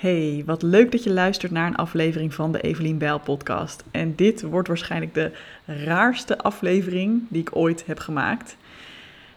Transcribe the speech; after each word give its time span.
Hey, 0.00 0.42
wat 0.46 0.62
leuk 0.62 0.92
dat 0.92 1.02
je 1.02 1.12
luistert 1.12 1.52
naar 1.52 1.66
een 1.66 1.76
aflevering 1.76 2.34
van 2.34 2.52
de 2.52 2.60
Evelien 2.60 2.98
Bijl 2.98 3.18
podcast. 3.18 3.84
En 3.90 4.14
dit 4.14 4.42
wordt 4.42 4.68
waarschijnlijk 4.68 5.14
de 5.14 5.30
raarste 5.64 6.38
aflevering 6.38 7.22
die 7.28 7.40
ik 7.40 7.56
ooit 7.56 7.86
heb 7.86 7.98
gemaakt. 7.98 8.56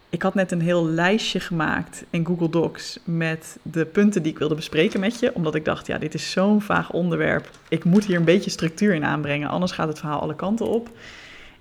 Ik 0.09 0.21
had 0.21 0.33
net 0.33 0.51
een 0.51 0.61
heel 0.61 0.85
lijstje 0.85 1.39
gemaakt 1.39 2.05
in 2.09 2.25
Google 2.25 2.49
Docs 2.49 2.99
met 3.03 3.57
de 3.61 3.85
punten 3.85 4.23
die 4.23 4.31
ik 4.31 4.37
wilde 4.37 4.55
bespreken 4.55 4.99
met 4.99 5.19
je, 5.19 5.35
omdat 5.35 5.55
ik 5.55 5.65
dacht, 5.65 5.87
ja, 5.87 5.97
dit 5.97 6.13
is 6.13 6.31
zo'n 6.31 6.61
vaag 6.61 6.91
onderwerp. 6.91 7.49
Ik 7.69 7.83
moet 7.83 8.05
hier 8.05 8.17
een 8.17 8.23
beetje 8.23 8.49
structuur 8.49 8.93
in 8.93 9.05
aanbrengen, 9.05 9.49
anders 9.49 9.71
gaat 9.71 9.87
het 9.87 9.99
verhaal 9.99 10.21
alle 10.21 10.35
kanten 10.35 10.67
op. 10.67 10.89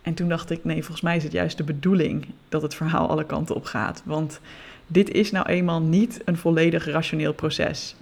En 0.02 0.14
toen 0.14 0.28
dacht 0.28 0.50
ik, 0.50 0.64
nee, 0.64 0.82
volgens 0.82 1.00
mij 1.00 1.16
is 1.16 1.22
het 1.22 1.32
juist 1.32 1.56
de 1.56 1.64
bedoeling 1.64 2.26
dat 2.48 2.62
het 2.62 2.74
verhaal 2.74 3.08
alle 3.08 3.24
kanten 3.24 3.54
op 3.54 3.64
gaat. 3.64 4.02
Want 4.04 4.40
dit 4.86 5.10
is 5.10 5.30
nou 5.30 5.46
eenmaal 5.46 5.80
niet 5.80 6.20
een 6.24 6.36
volledig 6.36 6.84
rationeel 6.84 7.32
proces. 7.32 7.96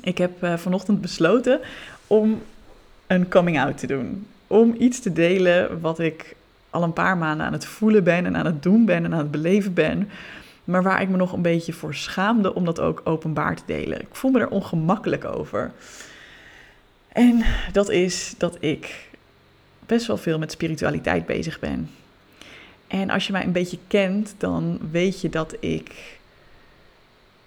Ik 0.00 0.18
heb 0.18 0.42
uh, 0.42 0.56
vanochtend 0.56 1.00
besloten 1.00 1.60
om 2.06 2.42
een 3.06 3.28
coming 3.28 3.60
out 3.60 3.78
te 3.78 3.86
doen. 3.86 4.26
Om 4.46 4.74
iets 4.78 5.00
te 5.00 5.12
delen 5.12 5.80
wat 5.80 5.98
ik 5.98 6.36
al 6.70 6.82
een 6.82 6.92
paar 6.92 7.16
maanden 7.16 7.46
aan 7.46 7.52
het 7.52 7.66
voelen 7.66 8.04
ben 8.04 8.26
en 8.26 8.36
aan 8.36 8.46
het 8.46 8.62
doen 8.62 8.84
ben 8.84 9.04
en 9.04 9.12
aan 9.12 9.18
het 9.18 9.30
beleven 9.30 9.74
ben. 9.74 10.10
Maar 10.64 10.82
waar 10.82 11.02
ik 11.02 11.08
me 11.08 11.16
nog 11.16 11.32
een 11.32 11.42
beetje 11.42 11.72
voor 11.72 11.94
schaamde 11.94 12.54
om 12.54 12.64
dat 12.64 12.80
ook 12.80 13.00
openbaar 13.04 13.56
te 13.56 13.62
delen. 13.66 14.00
Ik 14.00 14.06
voel 14.10 14.30
me 14.30 14.40
er 14.40 14.48
ongemakkelijk 14.48 15.24
over. 15.24 15.72
En 17.08 17.44
dat 17.72 17.90
is 17.90 18.34
dat 18.38 18.56
ik 18.60 19.08
best 19.86 20.06
wel 20.06 20.16
veel 20.16 20.38
met 20.38 20.52
spiritualiteit 20.52 21.26
bezig 21.26 21.60
ben. 21.60 21.90
En 22.86 23.10
als 23.10 23.26
je 23.26 23.32
mij 23.32 23.44
een 23.44 23.52
beetje 23.52 23.78
kent, 23.86 24.34
dan 24.38 24.78
weet 24.90 25.20
je 25.20 25.28
dat 25.28 25.56
ik 25.60 26.18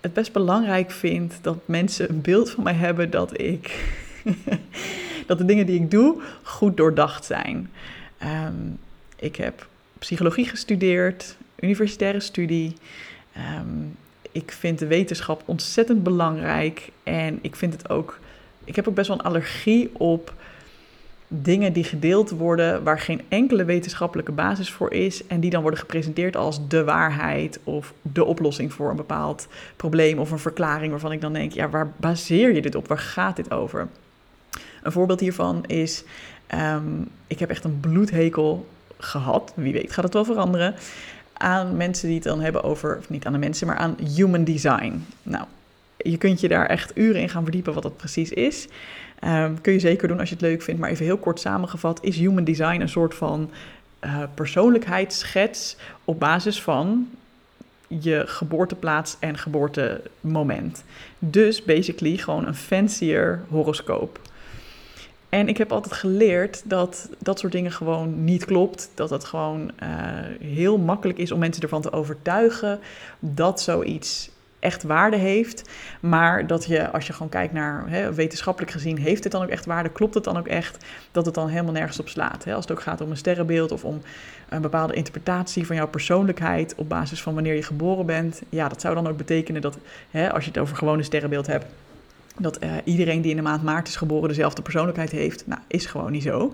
het 0.01 0.13
best 0.13 0.33
belangrijk 0.33 0.91
vind 0.91 1.33
dat 1.41 1.57
mensen 1.65 2.09
een 2.09 2.21
beeld 2.21 2.49
van 2.49 2.63
mij 2.63 2.73
hebben 2.73 3.09
dat 3.09 3.39
ik. 3.39 3.93
dat 5.27 5.37
de 5.37 5.45
dingen 5.45 5.65
die 5.65 5.81
ik 5.81 5.91
doe 5.91 6.21
goed 6.43 6.77
doordacht 6.77 7.25
zijn. 7.25 7.69
Ehm, 8.17 8.53
ik 9.15 9.35
heb 9.35 9.67
psychologie 9.99 10.45
gestudeerd, 10.45 11.37
universitaire 11.59 12.19
studie. 12.19 12.75
Ehm, 13.33 13.67
ik 14.31 14.51
vind 14.51 14.79
de 14.79 14.87
wetenschap 14.87 15.43
ontzettend 15.45 16.03
belangrijk 16.03 16.89
en 17.03 17.39
ik 17.41 17.55
vind 17.55 17.73
het 17.73 17.89
ook. 17.89 18.19
Ik 18.63 18.75
heb 18.75 18.87
ook 18.87 18.95
best 18.95 19.07
wel 19.07 19.17
een 19.17 19.25
allergie 19.25 19.89
op 19.93 20.33
dingen 21.27 21.73
die 21.73 21.83
gedeeld 21.83 22.29
worden 22.29 22.83
waar 22.83 22.99
geen 22.99 23.21
enkele 23.27 23.65
wetenschappelijke 23.65 24.31
basis 24.31 24.71
voor 24.71 24.93
is 24.93 25.27
en 25.27 25.39
die 25.39 25.49
dan 25.49 25.61
worden 25.61 25.79
gepresenteerd 25.79 26.35
als 26.35 26.67
de 26.67 26.83
waarheid 26.83 27.59
of 27.63 27.93
de 28.01 28.25
oplossing 28.25 28.73
voor 28.73 28.89
een 28.89 28.95
bepaald 28.95 29.47
probleem 29.75 30.19
of 30.19 30.31
een 30.31 30.39
verklaring 30.39 30.91
waarvan 30.91 31.11
ik 31.11 31.21
dan 31.21 31.33
denk, 31.33 31.51
ja, 31.51 31.69
waar 31.69 31.91
baseer 31.97 32.53
je 32.53 32.61
dit 32.61 32.75
op? 32.75 32.87
Waar 32.87 32.99
gaat 32.99 33.35
dit 33.35 33.51
over? 33.51 33.87
Een 34.83 34.91
voorbeeld 34.91 35.19
hiervan 35.19 35.63
is, 35.65 36.03
ehm, 36.47 37.01
ik 37.27 37.39
heb 37.39 37.49
echt 37.49 37.63
een 37.63 37.79
bloedhekel 37.79 38.67
gehad, 38.97 39.53
wie 39.55 39.73
weet 39.73 39.93
gaat 39.93 40.03
het 40.03 40.13
wel 40.13 40.25
veranderen, 40.25 40.75
aan 41.33 41.77
mensen 41.77 42.07
die 42.07 42.15
het 42.15 42.23
dan 42.23 42.41
hebben 42.41 42.63
over, 42.63 42.97
of 42.97 43.09
niet 43.09 43.25
aan 43.25 43.33
de 43.33 43.39
mensen, 43.39 43.67
maar 43.67 43.77
aan 43.77 43.97
human 44.15 44.43
design. 44.43 45.05
Nou, 45.23 45.45
je 45.97 46.17
kunt 46.17 46.39
je 46.39 46.47
daar 46.47 46.65
echt 46.65 46.91
uren 46.97 47.21
in 47.21 47.29
gaan 47.29 47.43
verdiepen 47.43 47.73
wat 47.73 47.83
dat 47.83 47.97
precies 47.97 48.31
is. 48.31 48.67
Um, 49.25 49.61
kun 49.61 49.73
je 49.73 49.79
zeker 49.79 50.07
doen 50.07 50.19
als 50.19 50.29
je 50.29 50.35
het 50.35 50.43
leuk 50.43 50.61
vindt, 50.61 50.81
maar 50.81 50.89
even 50.89 51.05
heel 51.05 51.17
kort 51.17 51.39
samengevat, 51.39 52.03
is 52.03 52.17
human 52.17 52.43
design 52.43 52.81
een 52.81 52.89
soort 52.89 53.15
van 53.15 53.51
uh, 54.01 54.23
persoonlijkheidsschets 54.33 55.77
op 56.05 56.19
basis 56.19 56.61
van 56.61 57.09
je 57.87 58.23
geboorteplaats 58.25 59.17
en 59.19 59.37
geboortemoment. 59.37 60.83
Dus 61.19 61.63
basically 61.63 62.17
gewoon 62.17 62.47
een 62.47 62.55
fancier 62.55 63.41
horoscoop. 63.49 64.19
En 65.29 65.47
ik 65.47 65.57
heb 65.57 65.71
altijd 65.71 65.93
geleerd 65.93 66.61
dat 66.65 67.09
dat 67.19 67.39
soort 67.39 67.51
dingen 67.51 67.71
gewoon 67.71 68.23
niet 68.23 68.45
klopt. 68.45 68.91
Dat 68.93 69.09
het 69.09 69.23
gewoon 69.23 69.71
uh, 69.83 69.89
heel 70.41 70.77
makkelijk 70.77 71.19
is 71.19 71.31
om 71.31 71.39
mensen 71.39 71.63
ervan 71.63 71.81
te 71.81 71.91
overtuigen 71.91 72.79
dat 73.19 73.61
zoiets 73.61 74.29
echt 74.59 74.83
waarde 74.83 75.17
heeft. 75.17 75.69
Maar 75.99 76.47
dat 76.47 76.65
je, 76.65 76.91
als 76.91 77.07
je 77.07 77.13
gewoon 77.13 77.29
kijkt 77.29 77.53
naar 77.53 77.83
hè, 77.87 78.13
wetenschappelijk 78.13 78.71
gezien, 78.71 78.97
heeft 78.97 79.23
het 79.23 79.31
dan 79.31 79.43
ook 79.43 79.49
echt 79.49 79.65
waarde? 79.65 79.89
Klopt 79.89 80.13
het 80.13 80.23
dan 80.23 80.37
ook 80.37 80.47
echt? 80.47 80.85
Dat 81.11 81.25
het 81.25 81.35
dan 81.35 81.47
helemaal 81.47 81.73
nergens 81.73 81.99
op 81.99 82.09
slaat. 82.09 82.43
Hè? 82.43 82.53
Als 82.53 82.67
het 82.67 82.77
ook 82.77 82.83
gaat 82.83 83.01
om 83.01 83.09
een 83.09 83.17
sterrenbeeld 83.17 83.71
of 83.71 83.83
om 83.83 84.01
een 84.49 84.61
bepaalde 84.61 84.93
interpretatie 84.93 85.65
van 85.65 85.75
jouw 85.75 85.87
persoonlijkheid 85.87 86.75
op 86.75 86.89
basis 86.89 87.21
van 87.21 87.33
wanneer 87.33 87.55
je 87.55 87.63
geboren 87.63 88.05
bent. 88.05 88.41
Ja, 88.49 88.67
dat 88.67 88.81
zou 88.81 88.95
dan 88.95 89.07
ook 89.07 89.17
betekenen 89.17 89.61
dat 89.61 89.77
hè, 90.11 90.33
als 90.33 90.43
je 90.43 90.49
het 90.49 90.59
over 90.59 90.75
gewone 90.75 91.03
sterrenbeeld 91.03 91.47
hebt. 91.47 91.65
Dat 92.39 92.63
uh, 92.63 92.71
iedereen 92.83 93.21
die 93.21 93.31
in 93.31 93.37
de 93.37 93.43
maand 93.43 93.63
maart 93.63 93.87
is 93.87 93.95
geboren 93.95 94.29
dezelfde 94.29 94.61
persoonlijkheid 94.61 95.11
heeft. 95.11 95.47
Nou, 95.47 95.61
is 95.67 95.85
gewoon 95.85 96.11
niet 96.11 96.23
zo. 96.23 96.53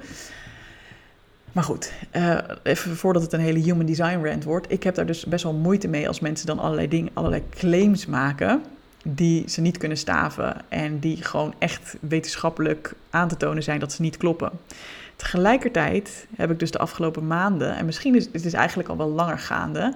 Maar 1.53 1.64
goed, 1.64 1.91
uh, 2.16 2.38
even 2.64 2.96
voordat 2.96 3.22
het 3.22 3.34
een 3.34 3.40
hele 3.40 3.59
human 3.59 3.86
design 3.86 4.25
rant 4.25 4.44
wordt. 4.44 4.72
Ik 4.72 4.84
heb 4.84 4.96
daar 4.96 5.06
dus 5.06 5.25
best 5.25 5.44
wel 5.44 5.53
moeite 5.53 5.88
mee 5.88 6.08
als 6.08 6.19
mensen 6.19 6.47
dan 6.47 6.59
allerlei 6.59 6.88
dingen, 6.88 7.12
allerlei 7.14 7.44
claims 7.50 8.06
maken 8.06 8.64
die 9.03 9.50
ze 9.50 9.62
niet 9.62 9.78
kunnen 9.78 9.97
staven 9.97 10.62
en 10.69 11.00
die 11.00 11.24
gewoon 11.24 11.53
echt 11.58 11.96
wetenschappelijk 12.00 12.94
aan 13.09 13.28
te 13.28 13.38
tonen 13.38 13.63
zijn 13.63 13.80
dat 13.80 13.92
ze 13.92 14.02
niet 14.02 14.18
kloppen. 14.18 14.52
Tegelijkertijd 15.16 16.28
heb 16.36 16.52
ik 16.52 16.59
dus 16.59 16.72
de 16.72 16.78
afgelopen 16.78 17.28
maanden, 17.28 17.75
en 17.75 17.86
misschien 17.86 18.16
is 18.16 18.30
het 18.31 18.46
is 18.46 18.53
eigenlijk 18.53 18.90
al 18.90 18.97
wel 18.97 19.09
langer 19.09 19.40
gaande, 19.40 19.94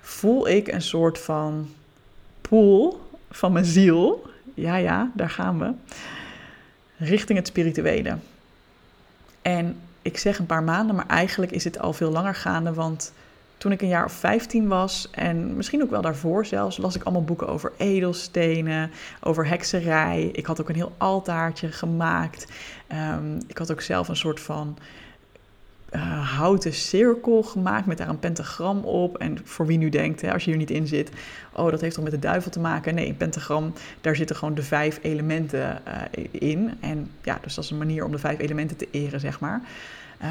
voel 0.00 0.48
ik 0.48 0.68
een 0.68 0.82
soort 0.82 1.18
van 1.18 1.68
pool 2.40 3.08
van 3.30 3.52
mijn 3.52 3.64
ziel. 3.64 4.26
Ja, 4.54 4.76
ja, 4.76 5.10
daar 5.14 5.30
gaan 5.30 5.58
we. 5.58 5.72
Richting 6.96 7.38
het 7.38 7.46
spirituele. 7.46 8.16
En 9.42 9.76
ik 10.04 10.18
zeg 10.18 10.38
een 10.38 10.46
paar 10.46 10.62
maanden, 10.62 10.96
maar 10.96 11.06
eigenlijk 11.06 11.52
is 11.52 11.64
het 11.64 11.78
al 11.78 11.92
veel 11.92 12.10
langer 12.10 12.34
gaande. 12.34 12.72
Want 12.72 13.12
toen 13.58 13.72
ik 13.72 13.82
een 13.82 13.88
jaar 13.88 14.04
of 14.04 14.12
15 14.12 14.68
was, 14.68 15.08
en 15.10 15.56
misschien 15.56 15.82
ook 15.82 15.90
wel 15.90 16.02
daarvoor 16.02 16.46
zelfs, 16.46 16.76
las 16.76 16.94
ik 16.94 17.02
allemaal 17.02 17.24
boeken 17.24 17.48
over 17.48 17.72
edelstenen, 17.76 18.90
over 19.20 19.46
hekserij. 19.46 20.30
Ik 20.32 20.46
had 20.46 20.60
ook 20.60 20.68
een 20.68 20.74
heel 20.74 20.92
altaartje 20.98 21.72
gemaakt. 21.72 22.46
Um, 23.16 23.38
ik 23.46 23.58
had 23.58 23.70
ook 23.72 23.80
zelf 23.80 24.08
een 24.08 24.16
soort 24.16 24.40
van 24.40 24.78
uh, 25.94 26.36
houten 26.38 26.72
cirkel 26.72 27.42
gemaakt 27.42 27.86
met 27.86 27.98
daar 27.98 28.08
een 28.08 28.18
pentagram 28.18 28.84
op. 28.84 29.18
En 29.18 29.38
voor 29.44 29.66
wie 29.66 29.78
nu 29.78 29.88
denkt, 29.88 30.20
hè, 30.20 30.32
als 30.32 30.44
je 30.44 30.50
hier 30.50 30.58
niet 30.58 30.70
in 30.70 30.86
zit, 30.86 31.10
oh, 31.52 31.70
dat 31.70 31.80
heeft 31.80 31.94
toch 31.94 32.04
met 32.04 32.12
de 32.12 32.18
duivel 32.18 32.50
te 32.50 32.60
maken? 32.60 32.94
Nee, 32.94 33.08
een 33.08 33.16
pentagram, 33.16 33.72
daar 34.00 34.16
zitten 34.16 34.36
gewoon 34.36 34.54
de 34.54 34.62
vijf 34.62 34.98
elementen 35.02 35.80
uh, 35.88 36.24
in. 36.30 36.72
En 36.80 37.10
ja, 37.22 37.38
dus 37.42 37.54
dat 37.54 37.64
is 37.64 37.70
een 37.70 37.78
manier 37.78 38.04
om 38.04 38.12
de 38.12 38.18
vijf 38.18 38.38
elementen 38.38 38.76
te 38.76 38.88
eren, 38.90 39.20
zeg 39.20 39.40
maar. 39.40 39.60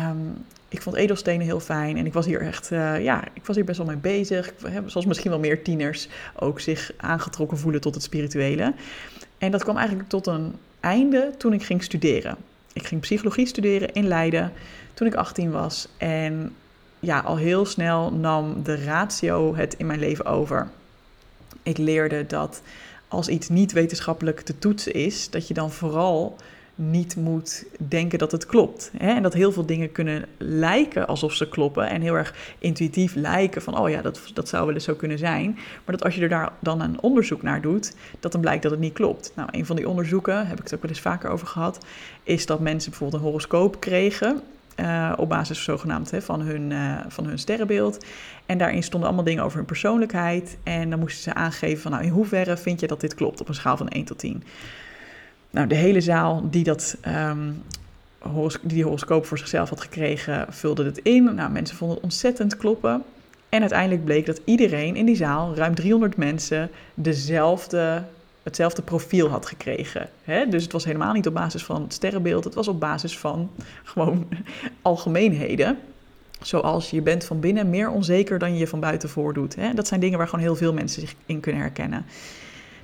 Um, 0.09 0.45
ik 0.69 0.81
vond 0.81 0.95
edelstenen 0.95 1.45
heel 1.45 1.59
fijn 1.59 1.97
en 1.97 2.05
ik 2.05 2.13
was 2.13 2.25
hier 2.25 2.41
echt, 2.41 2.71
uh, 2.71 3.03
ja, 3.03 3.23
ik 3.33 3.45
was 3.45 3.55
hier 3.55 3.65
best 3.65 3.77
wel 3.77 3.87
mee 3.87 3.97
bezig. 3.97 4.53
Zoals 4.85 5.05
misschien 5.05 5.29
wel 5.29 5.39
meer 5.39 5.63
tieners 5.63 6.07
ook 6.35 6.59
zich 6.59 6.91
aangetrokken 6.97 7.57
voelen 7.57 7.81
tot 7.81 7.93
het 7.93 8.03
spirituele. 8.03 8.73
En 9.37 9.51
dat 9.51 9.63
kwam 9.63 9.77
eigenlijk 9.77 10.09
tot 10.09 10.27
een 10.27 10.55
einde 10.79 11.31
toen 11.37 11.53
ik 11.53 11.63
ging 11.63 11.83
studeren. 11.83 12.37
Ik 12.73 12.87
ging 12.87 13.01
psychologie 13.01 13.45
studeren 13.45 13.93
in 13.93 14.07
Leiden 14.07 14.53
toen 14.93 15.07
ik 15.07 15.15
18 15.15 15.51
was. 15.51 15.87
En 15.97 16.55
ja, 16.99 17.19
al 17.19 17.37
heel 17.37 17.65
snel 17.65 18.13
nam 18.13 18.63
de 18.63 18.83
ratio 18.83 19.55
het 19.55 19.73
in 19.77 19.85
mijn 19.85 19.99
leven 19.99 20.25
over. 20.25 20.69
Ik 21.63 21.77
leerde 21.77 22.25
dat 22.25 22.61
als 23.07 23.27
iets 23.27 23.49
niet 23.49 23.71
wetenschappelijk 23.71 24.41
te 24.41 24.59
toetsen 24.59 24.93
is, 24.93 25.29
dat 25.29 25.47
je 25.47 25.53
dan 25.53 25.71
vooral 25.71 26.35
niet 26.75 27.15
moet 27.15 27.65
denken 27.77 28.19
dat 28.19 28.31
het 28.31 28.45
klopt. 28.45 28.91
Hè? 28.97 29.13
En 29.13 29.23
dat 29.23 29.33
heel 29.33 29.51
veel 29.51 29.65
dingen 29.65 29.91
kunnen 29.91 30.25
lijken 30.37 31.07
alsof 31.07 31.33
ze 31.33 31.49
kloppen 31.49 31.89
en 31.89 32.01
heel 32.01 32.15
erg 32.15 32.55
intuïtief 32.59 33.15
lijken 33.15 33.61
van, 33.61 33.77
oh 33.77 33.89
ja, 33.89 34.01
dat, 34.01 34.21
dat 34.33 34.49
zou 34.49 34.65
wel 34.65 34.73
eens 34.73 34.83
zo 34.83 34.95
kunnen 34.95 35.17
zijn. 35.17 35.53
Maar 35.53 35.95
dat 35.95 36.03
als 36.03 36.15
je 36.15 36.21
er 36.21 36.29
daar 36.29 36.51
dan 36.59 36.81
een 36.81 37.01
onderzoek 37.01 37.41
naar 37.41 37.61
doet, 37.61 37.95
dat 38.19 38.31
dan 38.31 38.41
blijkt 38.41 38.63
dat 38.63 38.71
het 38.71 38.79
niet 38.79 38.93
klopt. 38.93 39.31
Nou, 39.35 39.49
een 39.51 39.65
van 39.65 39.75
die 39.75 39.89
onderzoeken, 39.89 40.47
heb 40.47 40.57
ik 40.57 40.63
het 40.63 40.73
ook 40.73 40.81
wel 40.81 40.91
eens 40.91 41.01
vaker 41.01 41.29
over 41.29 41.47
gehad, 41.47 41.85
is 42.23 42.45
dat 42.45 42.59
mensen 42.59 42.89
bijvoorbeeld 42.89 43.21
een 43.21 43.27
horoscoop 43.27 43.79
kregen 43.79 44.41
uh, 44.79 45.13
op 45.17 45.29
basis 45.29 45.63
zogenaamd 45.63 46.11
hè, 46.11 46.21
van, 46.21 46.41
hun, 46.41 46.71
uh, 46.71 46.99
van 47.07 47.25
hun 47.25 47.39
sterrenbeeld. 47.39 48.05
En 48.45 48.57
daarin 48.57 48.83
stonden 48.83 49.07
allemaal 49.07 49.25
dingen 49.25 49.43
over 49.43 49.57
hun 49.57 49.65
persoonlijkheid. 49.65 50.57
En 50.63 50.89
dan 50.89 50.99
moesten 50.99 51.23
ze 51.23 51.33
aangeven 51.33 51.81
van 51.81 51.91
nou, 51.91 52.03
in 52.03 52.09
hoeverre 52.09 52.57
vind 52.57 52.79
je 52.79 52.87
dat 52.87 53.01
dit 53.01 53.13
klopt 53.13 53.41
op 53.41 53.47
een 53.47 53.53
schaal 53.53 53.77
van 53.77 53.87
1 53.87 54.05
tot 54.05 54.19
10. 54.19 54.43
Nou, 55.53 55.67
de 55.67 55.75
hele 55.75 56.01
zaal 56.01 56.47
die 56.49 56.63
dat, 56.63 56.97
um, 57.07 57.63
die, 58.61 58.83
horoscoop 58.83 59.25
voor 59.25 59.37
zichzelf 59.37 59.69
had 59.69 59.81
gekregen, 59.81 60.45
vulde 60.49 60.85
het 60.85 60.97
in. 60.97 61.35
Nou, 61.35 61.51
mensen 61.51 61.77
vonden 61.77 61.95
het 61.95 62.05
ontzettend 62.05 62.57
kloppen. 62.57 63.03
En 63.49 63.59
uiteindelijk 63.59 64.05
bleek 64.05 64.25
dat 64.25 64.41
iedereen 64.45 64.95
in 64.95 65.05
die 65.05 65.15
zaal, 65.15 65.55
ruim 65.55 65.75
300 65.75 66.17
mensen, 66.17 66.69
dezelfde 66.93 68.03
hetzelfde 68.43 68.81
profiel 68.81 69.27
had 69.27 69.45
gekregen. 69.45 70.09
Dus 70.49 70.63
het 70.63 70.71
was 70.71 70.85
helemaal 70.85 71.13
niet 71.13 71.27
op 71.27 71.33
basis 71.33 71.63
van 71.63 71.81
het 71.81 71.93
sterrenbeeld, 71.93 72.43
het 72.43 72.53
was 72.53 72.67
op 72.67 72.79
basis 72.79 73.17
van 73.17 73.49
gewoon 73.83 74.27
algemeenheden. 74.81 75.77
Zoals 76.41 76.89
je 76.89 77.01
bent 77.01 77.25
van 77.25 77.39
binnen 77.39 77.69
meer 77.69 77.89
onzeker 77.89 78.39
dan 78.39 78.57
je 78.57 78.67
van 78.67 78.79
buiten 78.79 79.09
voordoet. 79.09 79.55
Dat 79.75 79.87
zijn 79.87 79.99
dingen 79.99 80.17
waar 80.17 80.27
gewoon 80.27 80.45
heel 80.45 80.55
veel 80.55 80.73
mensen 80.73 81.01
zich 81.01 81.15
in 81.25 81.39
kunnen 81.39 81.61
herkennen. 81.61 82.05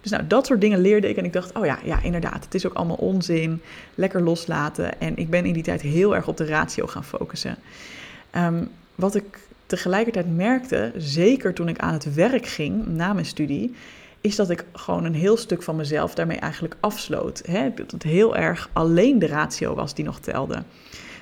Dus 0.02 0.12
nou, 0.12 0.28
dat 0.28 0.46
soort 0.46 0.62
dingen 0.62 0.80
leerde 0.80 1.10
ik 1.10 1.18
en 1.18 1.26
ik 1.26 1.34
dacht, 1.34 1.58
oh 1.58 1.66
ja, 1.66 1.80
ja, 1.84 2.02
inderdaad, 2.02 2.44
het 2.44 2.56
is 2.56 2.68
ook 2.68 2.74
allemaal 2.74 2.96
onzin, 2.96 3.62
lekker 3.96 4.22
loslaten. 4.22 5.00
En 5.00 5.18
ik 5.18 5.30
ben 5.30 5.46
in 5.46 5.54
die 5.54 5.64
tijd 5.64 5.82
heel 5.82 6.16
erg 6.16 6.28
op 6.28 6.38
de 6.38 6.46
ratio 6.46 6.88
gaan 6.88 7.04
focussen. 7.04 7.58
Ehm, 8.32 8.64
wat 8.96 9.16
ik 9.16 9.40
tegelijkertijd 9.66 10.36
merkte, 10.36 10.92
zeker 10.98 11.54
toen 11.54 11.70
ik 11.70 11.80
aan 11.80 11.94
het 11.94 12.14
werk 12.14 12.46
ging 12.46 12.88
na 12.88 13.14
mijn 13.14 13.26
studie, 13.26 13.76
is 14.22 14.36
dat 14.36 14.50
ik 14.50 14.64
gewoon 14.74 15.06
een 15.06 15.16
heel 15.16 15.38
stuk 15.38 15.64
van 15.64 15.76
mezelf 15.76 16.14
daarmee 16.16 16.38
eigenlijk 16.38 16.76
afsloot. 16.80 17.42
Hè? 17.46 17.74
Dat 17.74 17.92
het 17.92 18.04
heel 18.04 18.36
erg 18.36 18.70
alleen 18.74 19.20
de 19.20 19.28
ratio 19.28 19.76
was 19.76 19.94
die 19.94 20.06
nog 20.06 20.20
telde. 20.20 20.64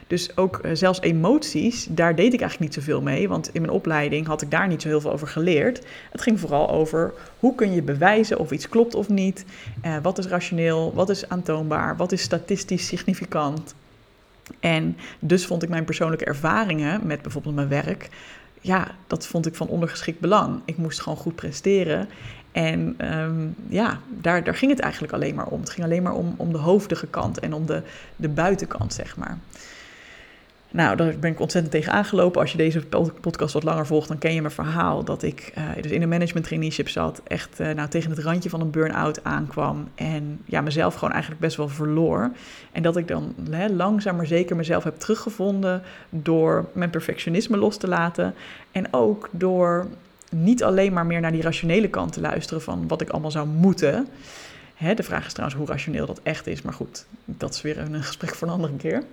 Dus 0.07 0.37
ook 0.37 0.59
uh, 0.65 0.71
zelfs 0.73 1.01
emoties, 1.01 1.87
daar 1.89 2.15
deed 2.15 2.33
ik 2.33 2.39
eigenlijk 2.41 2.59
niet 2.59 2.83
zoveel 2.83 3.01
mee. 3.01 3.27
Want 3.27 3.49
in 3.53 3.61
mijn 3.61 3.73
opleiding 3.73 4.27
had 4.27 4.41
ik 4.41 4.51
daar 4.51 4.67
niet 4.67 4.81
zo 4.81 4.87
heel 4.87 5.01
veel 5.01 5.11
over 5.11 5.27
geleerd. 5.27 5.85
Het 6.11 6.21
ging 6.21 6.39
vooral 6.39 6.69
over 6.69 7.13
hoe 7.39 7.55
kun 7.55 7.73
je 7.73 7.81
bewijzen 7.81 8.39
of 8.39 8.51
iets 8.51 8.69
klopt 8.69 8.95
of 8.95 9.09
niet. 9.09 9.45
Uh, 9.85 9.95
wat 10.01 10.17
is 10.17 10.27
rationeel, 10.27 10.93
wat 10.93 11.09
is 11.09 11.29
aantoonbaar, 11.29 11.97
wat 11.97 12.11
is 12.11 12.21
statistisch 12.21 12.87
significant. 12.87 13.75
En 14.59 14.97
dus 15.19 15.45
vond 15.45 15.63
ik 15.63 15.69
mijn 15.69 15.85
persoonlijke 15.85 16.25
ervaringen 16.25 17.07
met 17.07 17.21
bijvoorbeeld 17.21 17.55
mijn 17.55 17.67
werk 17.67 18.09
ja, 18.61 18.87
dat 19.07 19.27
vond 19.27 19.45
ik 19.45 19.55
van 19.55 19.67
ondergeschikt 19.67 20.19
belang. 20.19 20.61
Ik 20.65 20.77
moest 20.77 21.01
gewoon 21.01 21.17
goed 21.17 21.35
presteren. 21.35 22.07
En 22.51 23.11
um, 23.17 23.55
ja, 23.69 23.99
daar, 24.07 24.43
daar 24.43 24.55
ging 24.55 24.71
het 24.71 24.79
eigenlijk 24.79 25.13
alleen 25.13 25.35
maar 25.35 25.47
om. 25.47 25.59
Het 25.59 25.69
ging 25.69 25.85
alleen 25.85 26.03
maar 26.03 26.13
om, 26.13 26.33
om 26.37 26.51
de 26.51 26.57
hoofdige 26.57 27.07
kant 27.07 27.39
en 27.39 27.53
om 27.53 27.65
de, 27.65 27.81
de 28.15 28.29
buitenkant, 28.29 28.93
zeg 28.93 29.17
maar. 29.17 29.37
Nou, 30.71 30.95
daar 30.95 31.19
ben 31.19 31.31
ik 31.31 31.39
ontzettend 31.39 31.73
tegen 31.73 31.91
aangelopen. 31.91 32.41
Als 32.41 32.51
je 32.51 32.57
deze 32.57 32.81
podcast 33.21 33.53
wat 33.53 33.63
langer 33.63 33.85
volgt, 33.85 34.07
dan 34.07 34.17
ken 34.17 34.33
je 34.33 34.41
mijn 34.41 34.53
verhaal. 34.53 35.03
Dat 35.03 35.23
ik 35.23 35.53
uh, 35.57 35.63
dus 35.81 35.91
in 35.91 36.01
een 36.01 36.09
management 36.09 36.45
traineeship 36.45 36.89
zat. 36.89 37.21
Echt 37.27 37.59
uh, 37.59 37.71
nou, 37.71 37.89
tegen 37.89 38.09
het 38.09 38.19
randje 38.19 38.49
van 38.49 38.61
een 38.61 38.71
burn-out 38.71 39.23
aankwam. 39.23 39.89
En 39.95 40.39
ja, 40.45 40.61
mezelf 40.61 40.93
gewoon 40.93 41.11
eigenlijk 41.11 41.41
best 41.41 41.57
wel 41.57 41.69
verloor. 41.69 42.31
En 42.71 42.83
dat 42.83 42.97
ik 42.97 43.07
dan 43.07 43.35
hè, 43.49 43.67
langzaam 43.67 44.15
maar 44.15 44.25
zeker 44.25 44.55
mezelf 44.55 44.83
heb 44.83 44.99
teruggevonden. 44.99 45.81
Door 46.09 46.65
mijn 46.73 46.89
perfectionisme 46.89 47.57
los 47.57 47.77
te 47.77 47.87
laten. 47.87 48.33
En 48.71 48.93
ook 48.93 49.29
door 49.31 49.87
niet 50.29 50.63
alleen 50.63 50.93
maar 50.93 51.05
meer 51.05 51.21
naar 51.21 51.31
die 51.31 51.41
rationele 51.41 51.89
kant 51.89 52.13
te 52.13 52.21
luisteren 52.21 52.61
van 52.61 52.87
wat 52.87 53.01
ik 53.01 53.09
allemaal 53.09 53.31
zou 53.31 53.47
moeten. 53.47 54.07
Hè, 54.75 54.93
de 54.93 55.03
vraag 55.03 55.25
is 55.25 55.33
trouwens 55.33 55.59
hoe 55.59 55.67
rationeel 55.67 56.05
dat 56.05 56.19
echt 56.23 56.47
is. 56.47 56.61
Maar 56.61 56.73
goed, 56.73 57.05
dat 57.25 57.53
is 57.53 57.61
weer 57.61 57.77
een 57.77 58.03
gesprek 58.03 58.35
voor 58.35 58.47
een 58.47 58.53
andere 58.53 58.75
keer. 58.75 59.03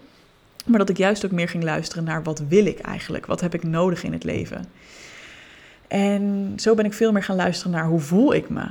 Maar 0.64 0.78
dat 0.78 0.88
ik 0.88 0.96
juist 0.96 1.25
ook 1.25 1.31
meer 1.31 1.49
ging 1.49 1.64
luisteren 1.64 2.05
naar 2.05 2.22
wat 2.22 2.43
wil 2.49 2.66
ik 2.66 2.78
eigenlijk? 2.78 3.26
Wat 3.26 3.40
heb 3.40 3.55
ik 3.55 3.62
nodig 3.62 4.05
in 4.05 4.12
het 4.12 4.25
leven? 4.25 4.64
En 5.88 6.52
zo 6.56 6.75
ben 6.75 6.84
ik 6.84 6.93
veel 6.93 7.12
meer 7.12 7.22
gaan 7.22 7.37
luisteren 7.37 7.72
naar 7.72 7.87
hoe 7.87 8.00
voel 8.00 8.34
ik 8.34 8.49
me. 8.49 8.66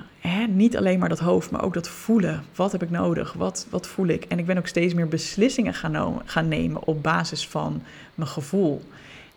Niet 0.49 0.77
alleen 0.77 0.99
maar 0.99 1.09
dat 1.09 1.19
hoofd, 1.19 1.51
maar 1.51 1.63
ook 1.63 1.73
dat 1.73 1.89
voelen. 1.89 2.43
Wat 2.55 2.71
heb 2.71 2.83
ik 2.83 2.89
nodig? 2.89 3.33
Wat, 3.33 3.67
wat 3.69 3.87
voel 3.87 4.07
ik? 4.07 4.23
En 4.23 4.39
ik 4.39 4.45
ben 4.45 4.57
ook 4.57 4.67
steeds 4.67 4.93
meer 4.93 5.07
beslissingen 5.07 5.73
gaan, 5.73 6.21
gaan 6.25 6.47
nemen 6.47 6.87
op 6.87 7.03
basis 7.03 7.47
van 7.47 7.81
mijn 8.15 8.29
gevoel. 8.29 8.81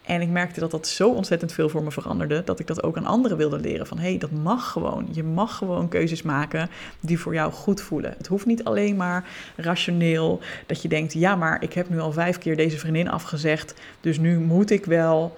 En 0.06 0.20
ik 0.20 0.28
merkte 0.28 0.60
dat 0.60 0.70
dat 0.70 0.86
zo 0.86 1.10
ontzettend 1.10 1.52
veel 1.52 1.68
voor 1.68 1.82
me 1.82 1.90
veranderde, 1.90 2.42
dat 2.44 2.58
ik 2.58 2.66
dat 2.66 2.82
ook 2.82 2.96
aan 2.96 3.06
anderen 3.06 3.36
wilde 3.36 3.58
leren. 3.58 3.86
Van 3.86 3.98
hé, 3.98 4.08
hey, 4.08 4.18
dat 4.18 4.30
mag 4.30 4.70
gewoon. 4.70 5.08
Je 5.12 5.22
mag 5.22 5.56
gewoon 5.56 5.88
keuzes 5.88 6.22
maken 6.22 6.70
die 7.00 7.18
voor 7.18 7.34
jou 7.34 7.52
goed 7.52 7.80
voelen. 7.80 8.14
Het 8.18 8.26
hoeft 8.26 8.46
niet 8.46 8.64
alleen 8.64 8.96
maar 8.96 9.28
rationeel 9.56 10.40
dat 10.66 10.82
je 10.82 10.88
denkt, 10.88 11.12
ja, 11.12 11.36
maar 11.36 11.62
ik 11.62 11.72
heb 11.72 11.88
nu 11.88 12.00
al 12.00 12.12
vijf 12.12 12.38
keer 12.38 12.56
deze 12.56 12.78
vriendin 12.78 13.10
afgezegd, 13.10 13.74
dus 14.00 14.18
nu 14.18 14.38
moet 14.38 14.70
ik 14.70 14.84
wel 14.84 15.36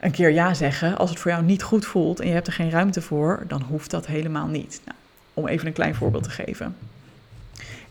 een 0.00 0.10
keer 0.10 0.30
ja 0.30 0.54
zeggen. 0.54 0.98
Als 0.98 1.10
het 1.10 1.18
voor 1.18 1.30
jou 1.30 1.44
niet 1.44 1.62
goed 1.62 1.86
voelt 1.86 2.20
en 2.20 2.26
je 2.26 2.34
hebt 2.34 2.46
er 2.46 2.52
geen 2.52 2.70
ruimte 2.70 3.02
voor, 3.02 3.44
dan 3.48 3.62
hoeft 3.62 3.90
dat 3.90 4.06
helemaal 4.06 4.46
niet. 4.46 4.80
Nou, 4.84 4.96
om 5.34 5.46
even 5.46 5.66
een 5.66 5.72
klein 5.72 5.94
voorbeeld 5.94 6.24
te 6.24 6.30
geven. 6.30 6.76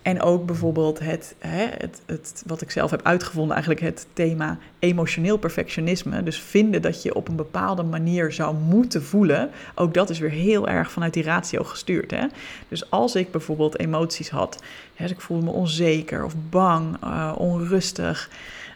En 0.02 0.22
ook 0.22 0.46
bijvoorbeeld 0.46 1.00
het, 1.00 1.36
hè, 1.40 1.66
het, 1.78 2.02
het, 2.06 2.44
wat 2.46 2.62
ik 2.62 2.72
zelf 2.72 2.92
heb 2.92 3.02
uitgevonden, 3.04 3.52
eigenlijk 3.52 3.86
het 3.86 4.08
thema 4.14 4.58
emotioneel 4.80 5.38
perfectionisme. 5.38 6.24
Dus 6.24 6.40
vinden 6.40 6.82
dat 6.82 7.04
je 7.04 7.16
op 7.16 7.28
een 7.28 7.36
bepaalde 7.36 7.84
manier 7.84 8.32
zou 8.32 8.56
moeten 8.56 9.04
voelen. 9.04 9.50
Ook 9.76 9.94
dat 9.94 10.10
is 10.10 10.20
weer 10.20 10.30
heel 10.30 10.68
erg 10.68 10.92
vanuit 10.92 11.14
die 11.14 11.24
ratio 11.24 11.64
gestuurd. 11.64 12.12
Hè? 12.12 12.26
Dus 12.68 12.90
als 12.90 13.16
ik 13.16 13.32
bijvoorbeeld 13.32 13.80
emoties 13.80 14.30
had, 14.30 14.64
hè, 14.96 15.04
dus 15.04 15.14
ik 15.14 15.22
voelde 15.22 15.46
me 15.46 15.52
onzeker 15.52 16.24
of 16.24 16.34
bang, 16.50 16.98
uh, 17.04 17.34
onrustig. 17.38 18.30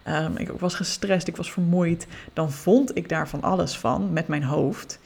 Um, 0.07 0.37
ik 0.37 0.49
was 0.59 0.75
gestrest, 0.75 1.27
ik 1.27 1.37
was 1.37 1.51
vermoeid. 1.51 2.07
Dan 2.33 2.51
vond 2.51 2.97
ik 2.97 3.09
daar 3.09 3.29
van 3.29 3.41
alles 3.41 3.77
van 3.77 4.13
met 4.13 4.27
mijn 4.27 4.43
hoofd. 4.43 4.99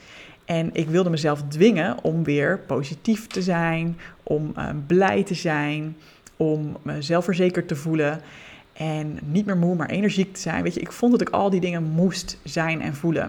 En 0.50 0.70
ik 0.72 0.88
wilde 0.88 1.10
mezelf 1.10 1.42
dwingen 1.48 2.04
om 2.04 2.24
weer 2.24 2.58
positief 2.58 3.26
te 3.26 3.42
zijn, 3.42 3.98
om 4.22 4.52
uh, 4.56 4.68
blij 4.86 5.22
te 5.22 5.34
zijn, 5.34 5.96
om 6.36 6.76
me 6.82 7.02
zelfverzekerd 7.02 7.68
te 7.68 7.76
voelen 7.76 8.20
en 8.72 9.18
niet 9.24 9.46
meer 9.46 9.56
moe, 9.56 9.74
maar 9.74 9.88
energiek 9.90 10.34
te 10.34 10.40
zijn. 10.40 10.62
Weet 10.62 10.74
je, 10.74 10.80
ik 10.80 10.92
vond 10.92 11.12
dat 11.12 11.20
ik 11.20 11.28
al 11.28 11.50
die 11.50 11.60
dingen 11.60 11.82
moest 11.82 12.38
zijn 12.44 12.82
en 12.82 12.94
voelen. 12.94 13.24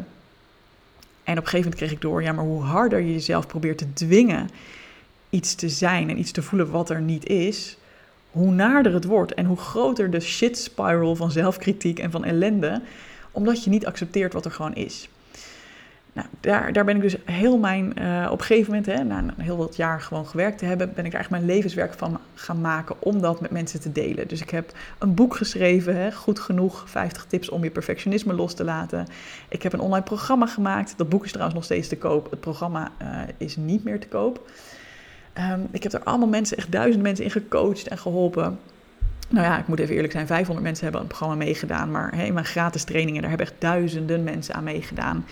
En 1.24 1.38
op 1.38 1.44
een 1.44 1.50
gegeven 1.50 1.60
moment 1.60 1.76
kreeg 1.76 1.92
ik 1.92 2.02
door, 2.02 2.24
ja, 2.24 2.32
maar 2.32 2.46
hoe 2.46 2.62
harder 2.62 3.00
je 3.00 3.14
jezelf 3.14 3.48
probeert 3.48 3.78
te 3.78 3.94
dwingen 3.94 4.50
iets 5.30 5.56
te 5.56 5.70
zijn 5.70 6.10
en 6.10 6.20
iets 6.20 6.32
te 6.32 6.42
voelen 6.42 6.72
wat 6.72 6.90
er 6.90 7.02
niet 7.02 7.28
is, 7.28 7.78
hoe 8.32 8.52
naarder 8.52 8.94
het 8.94 9.06
wordt 9.06 9.34
en 9.34 9.46
hoe 9.46 9.58
groter 9.58 10.12
de 10.12 10.20
shit 10.20 10.58
spiral 10.58 11.16
van 11.16 11.32
zelfkritiek 11.32 12.00
en 12.00 12.12
van 12.12 12.24
ellende, 12.24 12.82
omdat 13.32 13.64
je 13.64 13.70
niet 13.70 13.86
accepteert 13.86 14.34
wat 14.34 14.46
er 14.46 14.52
gewoon 14.52 14.76
is. 14.76 15.10
Nou, 16.14 16.28
daar, 16.40 16.74
daar 16.74 16.86
ben 16.86 16.96
ik 16.96 17.02
dus 17.02 17.16
heel 17.26 17.58
mijn, 17.58 17.94
uh, 18.02 18.28
op 18.32 18.40
een 18.40 18.46
gegeven 18.46 18.74
moment, 18.74 18.86
hè, 18.86 19.04
na 19.04 19.24
heel 19.38 19.58
wat 19.58 19.76
jaar 19.76 20.02
gewoon 20.02 20.26
gewerkt 20.26 20.58
te 20.58 20.66
hebben, 20.66 20.94
ben 20.94 21.06
ik 21.06 21.14
eigenlijk 21.14 21.44
mijn 21.44 21.56
levenswerk 21.56 21.94
van 21.94 22.20
gaan 22.34 22.62
maken 22.62 22.96
om 23.00 23.22
dat 23.22 23.42
met 23.42 23.52
mensen 23.52 23.82
te 23.82 23.92
delen. 23.92 24.28
Dus 24.28 24.42
ik 24.42 24.50
heb 24.50 24.72
een 24.98 25.14
boek 25.14 25.36
geschreven, 25.36 25.96
hè, 25.96 26.12
Goed 26.12 26.40
Genoeg, 26.40 26.84
50 26.90 27.26
tips 27.26 27.50
om 27.50 27.64
je 27.64 27.72
perfectionisme 27.72 28.34
los 28.34 28.54
te 28.54 28.64
laten. 28.64 29.08
Ik 29.48 29.64
heb 29.64 29.74
een 29.74 29.80
online 29.80 30.04
programma 30.04 30.46
gemaakt. 30.46 30.94
Dat 30.98 31.10
boek 31.10 31.24
is 31.24 31.30
trouwens 31.32 31.56
nog 31.56 31.66
steeds 31.66 31.88
te 31.88 31.98
koop. 31.98 32.32
Het 32.32 32.40
programma 32.40 32.92
uh, 33.02 33.08
is 33.38 33.56
niet 33.56 33.84
meer 33.84 34.00
te 34.00 34.08
koop. 34.08 34.50
Um, 35.38 35.68
ik 35.72 35.84
heb 35.84 35.94
er 35.94 36.04
allemaal 36.04 36.28
mensen, 36.28 36.58
echt 36.58 36.72
duizend 36.72 37.04
mensen 37.04 37.26
in 37.26 37.32
gecoacht 37.32 37.88
en 37.88 37.98
geholpen. 37.98 38.60
Nou 39.30 39.46
ja, 39.46 39.60
ik 39.60 39.68
moet 39.68 39.80
even 39.80 39.96
eerlijk 39.96 40.14
zijn, 40.14 40.28
500 40.28 40.66
mensen 40.66 40.84
hebben 40.84 41.02
aan 41.02 41.08
het 41.08 41.18
programma 41.18 41.46
meegedaan. 41.46 41.92
Maar 41.92 42.16
hey, 42.16 42.32
mijn 42.32 42.46
gratis 42.46 42.84
trainingen, 42.84 43.22
daar 43.22 43.30
hebben 43.30 43.48
echt 43.48 43.62
duizenden 43.62 44.24
mensen 44.24 44.56
aan 44.56 44.64
meegedaan. 44.64 45.26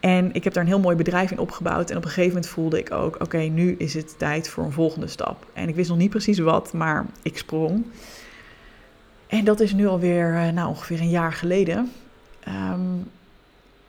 En 0.00 0.32
ik 0.32 0.44
heb 0.44 0.52
daar 0.52 0.62
een 0.62 0.68
heel 0.68 0.80
mooi 0.80 0.96
bedrijf 0.96 1.30
in 1.30 1.38
opgebouwd. 1.38 1.90
En 1.90 1.96
op 1.96 2.02
een 2.02 2.08
gegeven 2.08 2.34
moment 2.34 2.52
voelde 2.52 2.78
ik 2.78 2.92
ook: 2.92 3.22
oké, 3.22 3.38
nu 3.38 3.74
is 3.78 3.94
het 3.94 4.18
tijd 4.18 4.48
voor 4.48 4.64
een 4.64 4.72
volgende 4.72 5.06
stap. 5.06 5.46
En 5.52 5.68
ik 5.68 5.74
wist 5.74 5.88
nog 5.88 5.98
niet 5.98 6.10
precies 6.10 6.38
wat, 6.38 6.72
maar 6.72 7.06
ik 7.22 7.38
sprong. 7.38 7.84
En 9.26 9.44
dat 9.44 9.60
is 9.60 9.72
nu 9.72 9.86
alweer 9.86 10.34
eh, 10.34 10.48
nou, 10.48 10.68
ongeveer 10.68 11.00
een 11.00 11.10
jaar 11.10 11.32
geleden. 11.32 11.92
Um, 12.48 13.10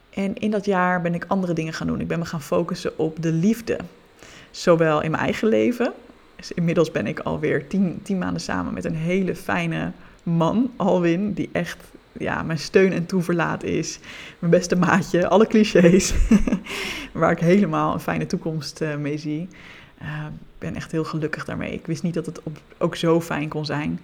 en 0.09 0.35
in 0.35 0.51
dat 0.51 0.65
jaar 0.65 1.01
ben 1.01 1.13
ik 1.13 1.25
andere 1.27 1.53
dingen 1.53 1.73
gaan 1.73 1.87
doen. 1.87 2.01
Ik 2.01 2.07
ben 2.07 2.19
me 2.19 2.25
gaan 2.25 2.41
focussen 2.41 2.97
op 2.97 3.21
de 3.21 3.31
liefde. 3.31 3.77
Zowel 4.51 5.01
in 5.01 5.11
mijn 5.11 5.23
eigen 5.23 5.47
leven. 5.47 5.93
Dus 6.35 6.51
inmiddels 6.51 6.91
ben 6.91 7.07
ik 7.07 7.19
alweer 7.19 7.67
tien, 7.67 7.99
tien 8.03 8.17
maanden 8.17 8.41
samen 8.41 8.73
met 8.73 8.85
een 8.85 8.95
hele 8.95 9.35
fijne 9.35 9.91
man, 10.23 10.71
Alwin, 10.75 11.33
die 11.33 11.49
echt 11.51 11.77
ja, 12.11 12.43
mijn 12.43 12.59
steun 12.59 12.93
en 12.93 13.05
toeverlaat 13.05 13.63
is. 13.63 13.99
Mijn 14.39 14.51
beste 14.51 14.75
maatje, 14.75 15.27
alle 15.27 15.47
clichés. 15.47 16.13
waar 17.13 17.31
ik 17.31 17.39
helemaal 17.39 17.93
een 17.93 17.99
fijne 17.99 18.25
toekomst 18.25 18.81
uh, 18.81 18.95
mee 18.95 19.17
zie. 19.17 19.41
Ik 19.41 20.05
uh, 20.05 20.25
ben 20.57 20.75
echt 20.75 20.91
heel 20.91 21.03
gelukkig 21.03 21.45
daarmee. 21.45 21.73
Ik 21.73 21.85
wist 21.85 22.03
niet 22.03 22.13
dat 22.13 22.25
het 22.25 22.43
op, 22.43 22.57
ook 22.77 22.95
zo 22.95 23.21
fijn 23.21 23.49
kon 23.49 23.65
zijn. 23.65 23.99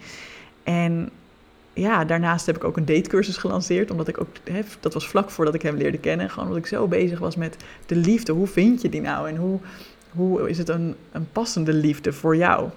En 0.63 1.09
ja, 1.73 2.05
daarnaast 2.05 2.45
heb 2.45 2.55
ik 2.55 2.63
ook 2.63 2.77
een 2.77 2.85
datecursus 2.85 3.37
gelanceerd. 3.37 3.91
Omdat 3.91 4.07
ik 4.07 4.21
ook, 4.21 4.27
dat 4.79 4.93
was 4.93 5.07
vlak 5.07 5.29
voordat 5.29 5.53
ik 5.53 5.61
hem 5.61 5.77
leerde 5.77 5.97
kennen. 5.97 6.29
Gewoon 6.29 6.47
omdat 6.47 6.63
ik 6.63 6.69
zo 6.69 6.87
bezig 6.87 7.19
was 7.19 7.35
met 7.35 7.57
de 7.85 7.95
liefde. 7.95 8.31
Hoe 8.31 8.47
vind 8.47 8.81
je 8.81 8.89
die 8.89 9.01
nou? 9.01 9.29
En 9.29 9.35
hoe, 9.35 9.59
hoe 10.11 10.49
is 10.49 10.57
het 10.57 10.69
een, 10.69 10.95
een 11.11 11.27
passende 11.31 11.73
liefde 11.73 12.13
voor 12.13 12.35
jou? 12.35 12.69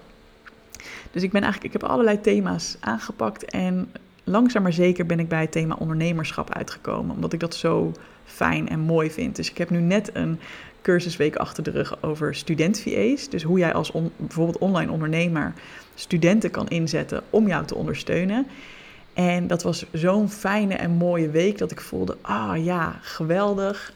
Dus 1.10 1.22
ik 1.22 1.30
ben 1.32 1.42
eigenlijk, 1.42 1.74
ik 1.74 1.80
heb 1.80 1.90
allerlei 1.90 2.20
thema's 2.20 2.76
aangepakt 2.80 3.44
en 3.44 3.90
langzaam 4.28 4.62
maar 4.62 4.72
zeker 4.72 5.06
ben 5.06 5.18
ik 5.18 5.28
bij 5.28 5.40
het 5.40 5.52
thema 5.52 5.76
ondernemerschap 5.78 6.54
uitgekomen. 6.54 7.14
Omdat 7.14 7.32
ik 7.32 7.40
dat 7.40 7.54
zo 7.54 7.92
fijn 8.24 8.68
en 8.68 8.80
mooi 8.80 9.10
vind. 9.10 9.36
Dus 9.36 9.50
ik 9.50 9.58
heb 9.58 9.70
nu 9.70 9.80
net 9.80 10.10
een 10.12 10.38
cursusweek 10.82 11.36
achter 11.36 11.62
de 11.62 11.70
rug 11.70 12.02
over 12.02 12.34
student-VA's. 12.34 13.28
Dus 13.28 13.42
hoe 13.42 13.58
jij 13.58 13.72
als 13.72 13.92
bijvoorbeeld 14.16 14.58
online 14.58 14.92
ondernemer 14.92 15.52
studenten 15.94 16.50
kan 16.50 16.68
inzetten 16.68 17.22
om 17.30 17.46
jou 17.46 17.66
te 17.66 17.74
ondersteunen. 17.74 18.46
En 19.14 19.46
dat 19.46 19.62
was 19.62 19.86
zo'n 19.92 20.30
fijne 20.30 20.74
en 20.74 20.90
mooie 20.90 21.30
week 21.30 21.58
dat 21.58 21.70
ik 21.70 21.80
voelde, 21.80 22.16
ah 22.20 22.64
ja, 22.64 22.98
geweldig. 23.02 23.92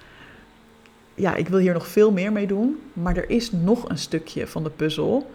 Ja, 1.14 1.34
ik 1.34 1.48
wil 1.48 1.58
hier 1.58 1.72
nog 1.72 1.86
veel 1.86 2.12
meer 2.12 2.32
mee 2.32 2.46
doen. 2.46 2.80
Maar 2.92 3.16
er 3.16 3.30
is 3.30 3.52
nog 3.52 3.88
een 3.88 3.98
stukje 3.98 4.46
van 4.46 4.62
de 4.62 4.70
puzzel 4.70 5.30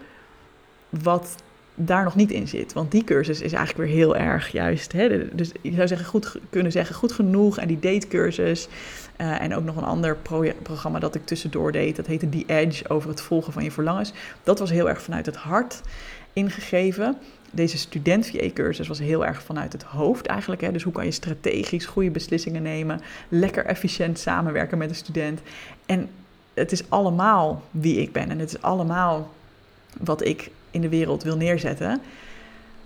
wat 0.88 1.42
daar 1.78 2.04
nog 2.04 2.14
niet 2.14 2.30
in 2.30 2.48
zit. 2.48 2.72
Want 2.72 2.90
die 2.90 3.04
cursus 3.04 3.40
is 3.40 3.52
eigenlijk 3.52 3.88
weer 3.88 3.96
heel 3.96 4.16
erg 4.16 4.52
juist. 4.52 4.92
Hè, 4.92 5.34
dus 5.34 5.52
je 5.62 5.74
zou 5.74 5.88
zeggen, 5.88 6.06
goed, 6.06 6.36
kunnen 6.50 6.72
zeggen 6.72 6.94
goed 6.94 7.12
genoeg. 7.12 7.58
En 7.58 7.68
die 7.68 7.78
datecursus. 7.78 8.68
Uh, 9.20 9.40
en 9.40 9.54
ook 9.54 9.64
nog 9.64 9.76
een 9.76 9.84
ander 9.84 10.16
programma 10.62 10.98
dat 10.98 11.14
ik 11.14 11.26
tussendoor 11.26 11.72
deed. 11.72 11.96
Dat 11.96 12.06
heette 12.06 12.28
The 12.28 12.44
Edge 12.46 12.88
over 12.88 13.08
het 13.08 13.20
volgen 13.20 13.52
van 13.52 13.64
je 13.64 13.70
verlangens. 13.70 14.12
Dat 14.42 14.58
was 14.58 14.70
heel 14.70 14.88
erg 14.88 15.02
vanuit 15.02 15.26
het 15.26 15.36
hart 15.36 15.80
ingegeven. 16.32 17.16
Deze 17.50 17.78
student 17.78 18.26
VA-cursus 18.26 18.88
was 18.88 18.98
heel 18.98 19.26
erg 19.26 19.42
vanuit 19.42 19.72
het 19.72 19.82
hoofd 19.82 20.26
eigenlijk. 20.26 20.60
Hè. 20.60 20.72
Dus 20.72 20.82
hoe 20.82 20.92
kan 20.92 21.04
je 21.04 21.10
strategisch 21.10 21.86
goede 21.86 22.10
beslissingen 22.10 22.62
nemen, 22.62 23.00
lekker 23.28 23.64
efficiënt 23.64 24.18
samenwerken 24.18 24.78
met 24.78 24.88
een 24.88 24.94
student. 24.96 25.40
En 25.86 26.08
het 26.54 26.72
is 26.72 26.90
allemaal 26.90 27.62
wie 27.70 28.00
ik 28.00 28.12
ben 28.12 28.30
en 28.30 28.38
het 28.38 28.54
is 28.54 28.62
allemaal 28.62 29.30
wat 30.00 30.24
ik 30.24 30.50
in 30.78 30.90
de 30.90 30.96
wereld 30.96 31.22
wil 31.22 31.36
neerzetten. 31.36 32.00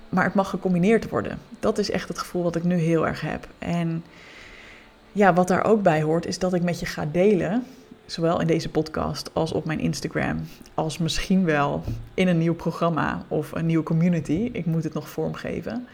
Maar 0.08 0.24
het 0.24 0.34
mag 0.34 0.50
gecombineerd 0.50 1.08
worden. 1.08 1.38
Dat 1.60 1.78
is 1.78 1.90
echt 1.90 2.08
het 2.08 2.18
gevoel 2.18 2.42
wat 2.42 2.56
ik 2.56 2.64
nu 2.64 2.76
heel 2.76 3.06
erg 3.06 3.20
heb. 3.20 3.48
En 3.58 4.04
ja, 5.12 5.32
wat 5.32 5.48
daar 5.48 5.64
ook 5.64 5.82
bij 5.82 6.02
hoort, 6.02 6.26
is 6.26 6.38
dat 6.38 6.54
ik 6.54 6.62
met 6.62 6.80
je 6.80 6.86
ga 6.86 7.08
delen 7.12 7.64
zowel 8.06 8.40
in 8.40 8.46
deze 8.46 8.68
podcast 8.68 9.30
als 9.32 9.52
op 9.52 9.64
mijn 9.64 9.80
Instagram, 9.80 10.46
als 10.74 10.98
misschien 10.98 11.44
wel 11.44 11.82
in 12.14 12.28
een 12.28 12.38
nieuw 12.38 12.54
programma 12.54 13.24
of 13.28 13.52
een 13.52 13.66
nieuwe 13.66 13.84
community. 13.84 14.50
Ik 14.52 14.66
moet 14.66 14.84
het 14.84 14.94
nog 14.94 15.08
vormgeven. 15.08 15.86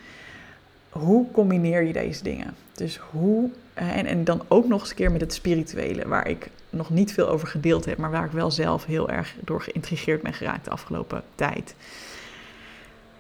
Hoe 0.99 1.31
combineer 1.31 1.83
je 1.83 1.93
deze 1.93 2.23
dingen? 2.23 2.55
Dus 2.75 3.01
hoe, 3.11 3.51
eh, 3.75 3.97
en, 3.97 4.07
en 4.07 4.25
dan 4.25 4.43
ook 4.49 4.67
nog 4.67 4.81
eens 4.81 4.91
een 4.91 4.97
keer 4.97 5.13
met 5.13 5.21
het 5.21 5.33
spirituele, 5.33 6.09
waar 6.09 6.29
ik 6.29 6.51
nog 6.71 6.91
niet 6.91 7.13
veel 7.13 7.29
over 7.29 7.49
gedeeld 7.49 7.85
heb, 7.85 7.99
maar 7.99 8.11
waar 8.11 8.25
ik 8.25 8.31
wel 8.31 8.51
zelf 8.51 8.85
heel 8.85 9.11
erg 9.11 9.35
door 9.45 9.61
geïntrigeerd 9.61 10.23
ben 10.23 10.33
geraakt 10.33 10.65
de 10.65 10.71
afgelopen 10.71 11.23
tijd. 11.35 11.75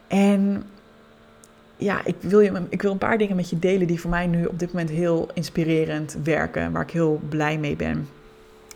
En 0.06 0.64
ja, 1.76 2.04
ik 2.04 2.16
wil, 2.20 2.40
je, 2.40 2.62
ik 2.68 2.82
wil 2.82 2.92
een 2.92 2.98
paar 2.98 3.18
dingen 3.18 3.36
met 3.36 3.50
je 3.50 3.58
delen 3.58 3.86
die 3.86 4.00
voor 4.00 4.10
mij 4.10 4.26
nu 4.26 4.44
op 4.44 4.58
dit 4.58 4.72
moment 4.72 4.90
heel 4.90 5.28
inspirerend 5.34 6.16
werken, 6.22 6.72
waar 6.72 6.82
ik 6.82 6.90
heel 6.90 7.20
blij 7.28 7.58
mee 7.58 7.76
ben. 7.76 8.08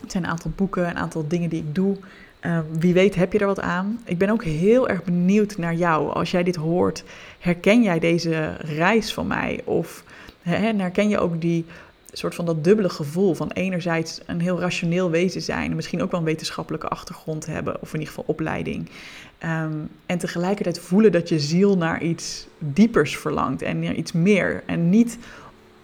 Het 0.01 0.11
zijn 0.11 0.23
een 0.23 0.29
aantal 0.29 0.51
boeken, 0.55 0.89
een 0.89 0.97
aantal 0.97 1.27
dingen 1.27 1.49
die 1.49 1.59
ik 1.59 1.75
doe. 1.75 1.97
Uh, 2.45 2.59
wie 2.79 2.93
weet 2.93 3.15
heb 3.15 3.33
je 3.33 3.39
er 3.39 3.45
wat 3.45 3.59
aan. 3.59 3.99
Ik 4.05 4.17
ben 4.17 4.29
ook 4.29 4.43
heel 4.43 4.89
erg 4.89 5.03
benieuwd 5.03 5.57
naar 5.57 5.75
jou. 5.75 6.13
Als 6.13 6.31
jij 6.31 6.43
dit 6.43 6.55
hoort, 6.55 7.03
herken 7.39 7.83
jij 7.83 7.99
deze 7.99 8.55
reis 8.59 9.13
van 9.13 9.27
mij? 9.27 9.61
Of 9.63 10.03
hè, 10.41 10.73
herken 10.73 11.09
je 11.09 11.19
ook 11.19 11.41
die 11.41 11.65
soort 12.11 12.35
van 12.35 12.45
dat 12.45 12.63
dubbele 12.63 12.89
gevoel 12.89 13.33
van 13.33 13.51
enerzijds 13.51 14.21
een 14.25 14.41
heel 14.41 14.59
rationeel 14.59 15.09
wezen 15.09 15.41
zijn, 15.41 15.69
en 15.69 15.75
misschien 15.75 16.01
ook 16.01 16.11
wel 16.11 16.19
een 16.19 16.25
wetenschappelijke 16.25 16.87
achtergrond 16.87 17.45
hebben, 17.45 17.81
of 17.81 17.93
in 17.93 17.99
ieder 17.99 18.13
geval 18.13 18.23
opleiding. 18.27 18.89
Um, 19.45 19.89
en 20.05 20.17
tegelijkertijd 20.17 20.79
voelen 20.79 21.11
dat 21.11 21.29
je 21.29 21.39
ziel 21.39 21.77
naar 21.77 22.01
iets 22.01 22.47
diepers 22.57 23.17
verlangt 23.17 23.61
en 23.61 23.79
naar 23.79 23.93
iets 23.93 24.11
meer. 24.11 24.63
En 24.65 24.89
niet 24.89 25.17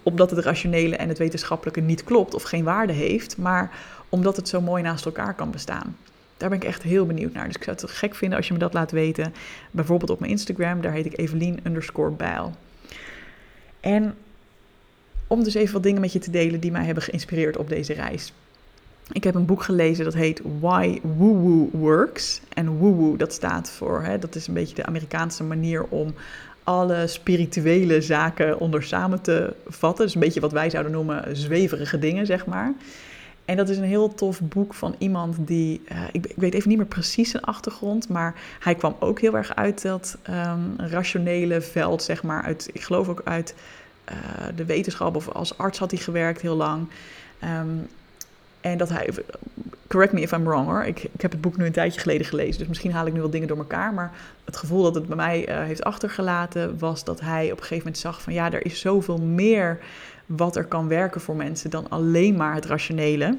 omdat 0.04 0.30
het 0.30 0.40
rationele 0.40 0.96
en 0.96 1.08
het 1.08 1.18
wetenschappelijke 1.18 1.82
niet 1.82 2.04
klopt 2.04 2.34
of 2.34 2.44
geen 2.44 2.64
waarde 2.64 2.94
heeft, 2.94 3.38
maar 3.38 3.72
omdat 4.10 4.36
het 4.36 4.50
zo 4.50 4.62
mooi 4.62 4.84
naast 4.84 5.06
elkaar 5.06 5.34
kan 5.34 5.52
bestaan. 5.52 5.96
Daar 6.40 6.50
ben 6.50 6.58
ik 6.58 6.64
echt 6.64 6.84
heel 6.84 7.06
benieuwd 7.06 7.34
naar. 7.34 7.46
Dus 7.46 7.56
ik 7.56 7.64
zou 7.64 7.78
het 7.82 7.92
gek 7.92 8.16
vinden 8.16 8.38
als 8.38 8.48
je 8.48 8.54
me 8.54 8.60
dat 8.60 8.74
laat 8.74 8.92
weten. 8.92 9.34
Bijvoorbeeld 9.72 10.10
op 10.10 10.20
mijn 10.20 10.32
Instagram, 10.32 10.82
daar 10.82 10.92
heet 10.92 11.06
ik 11.06 11.18
Evelien 11.18 11.60
underscore 11.64 12.12
Bijl. 12.12 12.56
En 13.80 14.16
om 15.28 15.44
dus 15.44 15.54
even 15.54 15.74
wat 15.74 15.84
dingen 15.84 16.02
met 16.02 16.14
je 16.14 16.20
te 16.20 16.32
delen 16.32 16.60
die 16.60 16.72
mij 16.72 16.86
hebben 16.86 17.04
geïnspireerd 17.04 17.58
op 17.58 17.70
deze 17.70 17.94
reis. 17.94 18.34
Ik 19.12 19.24
heb 19.24 19.36
een 19.36 19.46
boek 19.46 19.64
gelezen 19.64 20.04
dat 20.04 20.14
heet 20.14 20.42
Why 20.60 21.00
Woo 21.02 21.36
Woo 21.36 21.70
Works. 21.72 22.42
En 22.54 22.78
woo 22.78 22.94
woo, 22.94 23.18
dat 23.18 23.34
staat 23.34 23.70
voor, 23.70 24.04
hè, 24.04 24.20
dat 24.20 24.36
is 24.36 24.48
een 24.48 24.54
beetje 24.54 24.76
de 24.76 24.86
Amerikaanse 24.86 25.44
manier 25.44 25.84
om 25.84 26.14
alle 26.64 27.08
spirituele 27.08 28.02
zaken 28.02 28.60
onder 28.60 28.84
samen 28.84 29.22
te 29.22 29.54
vatten. 29.68 30.06
Dus 30.06 30.14
een 30.14 30.22
beetje 30.22 30.40
wat 30.40 30.52
wij 30.52 30.70
zouden 30.70 30.92
noemen 30.92 31.38
zweverige 31.38 32.00
dingen, 32.00 32.26
zeg 32.26 32.46
maar. 32.46 32.74
En 33.50 33.58
dat 33.58 33.70
is 33.70 33.78
een 33.78 33.84
heel 33.84 34.14
tof 34.14 34.42
boek 34.42 34.74
van 34.74 34.96
iemand 34.98 35.36
die, 35.40 35.82
uh, 35.92 36.02
ik, 36.12 36.34
weet 36.36 36.54
even 36.54 36.70
niet 36.70 36.78
meer 36.78 36.88
precies 36.88 37.32
zijn 37.32 37.44
achtergrond, 37.44 38.10
maar 38.10 38.36
hij 38.60 38.76
kwam 38.76 38.96
ook 39.00 39.20
heel 39.20 39.36
erg 39.36 39.56
uit 39.56 39.82
dat 39.82 40.18
um, 40.30 40.74
rationele 40.78 41.62
veld, 41.62 42.04
zeg 42.04 42.24
maar. 42.24 42.44
Uit, 42.44 42.70
ik 42.74 42.82
geloof 42.82 43.10
ook 43.10 43.22
uit 43.24 43.56
uh, 44.12 44.16
de 44.56 44.66
wetenschap 44.66 45.16
of 45.16 45.30
als 45.30 45.58
arts 45.58 45.80
had 45.80 45.92
hij 45.92 46.00
gewerkt 46.00 46.42
heel 46.42 46.56
lang. 46.56 46.88
Um, 47.44 47.88
en 48.62 48.78
dat 48.78 48.90
hij, 48.90 49.10
correct 49.88 50.14
me 50.14 50.22
if 50.22 50.32
I'm 50.32 50.44
wrong 50.44 50.66
hoor, 50.66 50.84
ik, 50.84 51.04
ik 51.04 51.22
heb 51.22 51.32
het 51.32 51.42
boek 51.42 51.58
nu 51.58 51.66
een 51.66 51.72
tijdje 51.72 52.00
geleden 52.00 52.26
gelezen, 52.26 52.60
dus 52.60 52.68
misschien 52.68 52.94
haal 52.94 53.06
ik 53.06 53.14
nu 53.14 53.20
wel 53.20 53.30
dingen 53.30 53.48
door 53.48 53.58
elkaar. 53.58 53.94
Maar 53.94 54.12
het 54.46 54.58
gevoel 54.58 54.84
dat 54.84 54.96
het 54.96 55.08
bij 55.08 55.16
mij 55.16 55.50
uh, 55.50 55.64
heeft 55.64 55.84
achtergelaten 55.84 56.80
was 56.80 57.04
dat 57.04 57.20
hij 57.20 57.46
op 57.46 57.58
een 57.58 57.64
gegeven 57.64 57.78
moment 57.78 57.98
zag 57.98 58.22
van 58.22 58.34
ja, 58.34 58.52
er 58.52 58.66
is 58.66 58.80
zoveel 58.80 59.18
meer 59.18 59.80
wat 60.38 60.56
er 60.56 60.66
kan 60.66 60.88
werken 60.88 61.22
voor 61.22 61.36
mensen 61.36 61.70
dan 61.70 61.90
alleen 61.90 62.36
maar 62.36 62.56
het 62.56 62.66
rationele. 62.66 63.38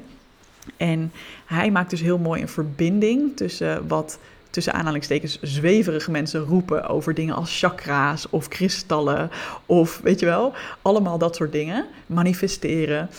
En 0.77 1.11
hij 1.45 1.71
maakt 1.71 1.89
dus 1.89 2.01
heel 2.01 2.17
mooi 2.17 2.41
een 2.41 2.47
verbinding 2.47 3.35
tussen 3.37 3.87
wat 3.87 4.19
tussen 4.49 4.73
aanhalingstekens 4.73 5.39
zweverige 5.41 6.11
mensen 6.11 6.41
roepen 6.41 6.87
over 6.87 7.13
dingen 7.13 7.35
als 7.35 7.59
chakra's 7.59 8.27
of 8.29 8.47
kristallen 8.47 9.29
of 9.65 9.99
weet 10.03 10.19
je 10.19 10.25
wel, 10.25 10.53
allemaal 10.81 11.17
dat 11.17 11.35
soort 11.35 11.51
dingen, 11.51 11.85
manifesteren. 12.05 13.09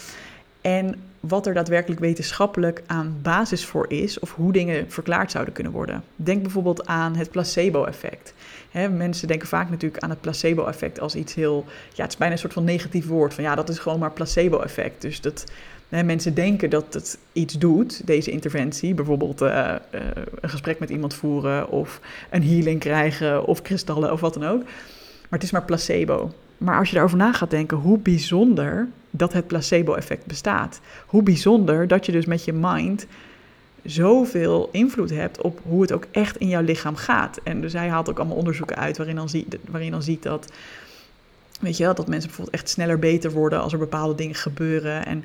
En 0.61 1.12
wat 1.23 1.47
er 1.47 1.55
daadwerkelijk 1.55 2.01
wetenschappelijk 2.01 2.83
aan 2.87 3.19
basis 3.23 3.65
voor 3.65 3.91
is 3.91 4.19
of 4.19 4.35
hoe 4.35 4.53
dingen 4.53 4.91
verklaard 4.91 5.31
zouden 5.31 5.55
kunnen 5.55 5.73
worden. 5.73 6.05
Denk 6.17 6.43
bijvoorbeeld 6.43 6.87
aan 6.87 7.17
het 7.17 7.31
placebo-effect. 7.31 8.35
mensen 8.91 9.29
denken 9.29 9.49
vaak 9.49 9.71
natuurlijk 9.71 10.03
aan 10.03 10.11
het 10.11 10.21
placebo-effect 10.21 11.01
als 11.01 11.15
iets 11.15 11.35
heel, 11.35 11.65
ja, 11.93 12.03
het 12.03 12.13
is 12.13 12.19
bijna 12.19 12.33
een 12.33 12.41
soort 12.41 12.53
van 12.53 12.65
negatief 12.65 13.07
woord. 13.07 13.35
Van 13.35 13.45
ja, 13.45 13.55
dat 13.55 13.69
is 13.69 13.79
gewoon 13.79 13.99
maar 13.99 14.13
placebo-effect. 14.13 15.01
Dus 15.01 15.21
dat 15.21 15.45
mensen 15.89 16.35
denken 16.35 16.71
dat 16.71 16.95
het 16.95 17.19
iets 17.33 17.59
doet, 17.59 18.07
deze 18.07 18.31
interventie. 18.31 18.95
Bijvoorbeeld 18.95 19.43
uh, 19.43 19.49
uh, 19.49 20.01
een 20.41 20.51
gesprek 20.51 20.79
met 20.79 20.91
iemand 20.91 21.15
voeren 21.15 21.69
of 21.69 22.01
een 22.31 22.45
healing 22.45 22.81
krijgen 22.81 23.45
of 23.45 23.63
kristallen 23.63 24.13
of 24.13 24.21
wat 24.21 24.35
dan 24.35 24.45
ook. 24.45 24.63
Maar 24.63 25.41
het 25.41 25.43
is 25.43 25.51
maar 25.51 25.65
placebo. 25.65 26.33
Maar 26.59 26.79
als 26.79 26.89
je 26.89 26.95
daarover 26.95 27.19
na 27.19 27.33
gaat 27.33 27.51
denken, 27.51 27.77
hoe 27.77 27.99
bijzonder 27.99 28.89
dat 29.15 29.33
het 29.33 29.47
placebo-effect 29.47 30.27
bestaat. 30.27 30.81
Hoe 31.07 31.23
bijzonder 31.23 31.89
dat 31.89 32.07
je 32.07 32.13
dus 32.13 32.27
met 32.27 32.45
je 32.45 32.53
mind 32.53 33.07
zoveel 33.85 34.69
invloed 34.73 35.11
hebt 35.11 35.41
op 35.41 35.61
hoe 35.63 35.83
het 35.83 35.93
ook 35.93 36.07
echt 36.11 36.37
in 36.37 36.49
jouw 36.49 36.63
lichaam 36.63 36.97
gaat. 36.97 37.41
En 37.45 37.61
dus 37.61 37.73
hij 37.73 37.89
haalt 37.89 38.11
ook 38.11 38.19
allemaal 38.19 38.37
onderzoeken 38.37 38.77
uit 38.77 38.97
waarin 38.97 39.17
dan 39.17 39.29
ziet, 39.29 39.57
waarin 39.71 39.91
dan 39.91 40.03
ziet 40.03 40.23
dat, 40.23 40.53
weet 41.61 41.77
je 41.77 41.85
wel, 41.85 41.95
dat 41.95 42.09
mensen 42.09 42.29
bijvoorbeeld 42.29 42.57
echt 42.57 42.69
sneller 42.69 42.99
beter 42.99 43.31
worden 43.31 43.61
als 43.61 43.73
er 43.73 43.79
bepaalde 43.79 44.15
dingen 44.15 44.35
gebeuren. 44.35 45.07
En 45.07 45.25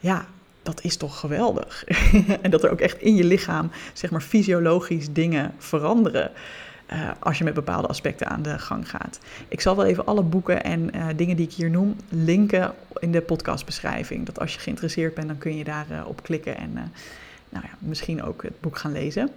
ja, 0.00 0.26
dat 0.62 0.84
is 0.84 0.96
toch 0.96 1.20
geweldig. 1.20 1.84
en 2.42 2.50
dat 2.50 2.64
er 2.64 2.70
ook 2.70 2.80
echt 2.80 3.00
in 3.00 3.14
je 3.14 3.24
lichaam, 3.24 3.70
zeg 3.92 4.10
maar, 4.10 4.20
fysiologisch 4.20 5.12
dingen 5.12 5.54
veranderen. 5.58 6.30
Uh, 6.92 7.10
als 7.18 7.38
je 7.38 7.44
met 7.44 7.54
bepaalde 7.54 7.88
aspecten 7.88 8.26
aan 8.26 8.42
de 8.42 8.58
gang 8.58 8.90
gaat. 8.90 9.18
Ik 9.48 9.60
zal 9.60 9.76
wel 9.76 9.84
even 9.84 10.06
alle 10.06 10.22
boeken 10.22 10.64
en 10.64 10.96
uh, 10.96 11.06
dingen 11.16 11.36
die 11.36 11.46
ik 11.46 11.52
hier 11.52 11.70
noem 11.70 11.96
linken 12.08 12.74
in 12.98 13.12
de 13.12 13.20
podcastbeschrijving. 13.20 14.26
Dat 14.26 14.40
als 14.40 14.54
je 14.54 14.60
geïnteresseerd 14.60 15.14
bent, 15.14 15.26
dan 15.26 15.38
kun 15.38 15.56
je 15.56 15.64
daarop 15.64 15.90
uh, 15.90 16.06
op 16.06 16.22
klikken 16.22 16.56
en 16.56 16.72
nou 17.48 17.64
ja, 17.64 17.70
misschien 17.78 18.22
ook 18.22 18.42
het 18.42 18.60
boek 18.60 18.78
gaan 18.78 18.92
lezen. 18.92 19.30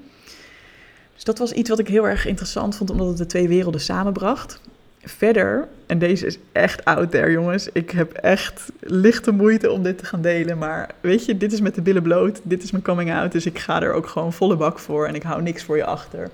Dus 1.13 1.23
dat 1.23 1.37
was 1.37 1.51
iets 1.51 1.69
wat 1.69 1.79
ik 1.79 1.87
heel 1.87 2.07
erg 2.07 2.25
interessant 2.25 2.75
vond, 2.75 2.89
omdat 2.89 3.07
het 3.07 3.17
de 3.17 3.25
twee 3.25 3.47
werelden 3.47 3.81
samenbracht. 3.81 4.61
Verder, 5.05 5.67
en 5.85 5.99
deze 5.99 6.25
is 6.25 6.37
echt 6.51 6.85
out 6.85 7.11
there, 7.11 7.31
jongens. 7.31 7.69
Ik 7.73 7.91
heb 7.91 8.13
echt 8.13 8.71
lichte 8.79 9.31
moeite 9.31 9.71
om 9.71 9.83
dit 9.83 9.97
te 9.97 10.05
gaan 10.05 10.21
delen. 10.21 10.57
Maar 10.57 10.89
weet 11.01 11.25
je, 11.25 11.37
dit 11.37 11.53
is 11.53 11.61
met 11.61 11.75
de 11.75 11.81
billen 11.81 12.01
bloot. 12.01 12.39
Dit 12.43 12.63
is 12.63 12.71
mijn 12.71 12.83
coming 12.83 13.13
out. 13.13 13.31
Dus 13.31 13.45
ik 13.45 13.59
ga 13.59 13.81
er 13.81 13.93
ook 13.93 14.07
gewoon 14.07 14.33
volle 14.33 14.55
bak 14.55 14.79
voor. 14.79 15.07
En 15.07 15.15
ik 15.15 15.23
hou 15.23 15.41
niks 15.41 15.63
voor 15.63 15.77
je 15.77 15.85
achter. 15.85 16.29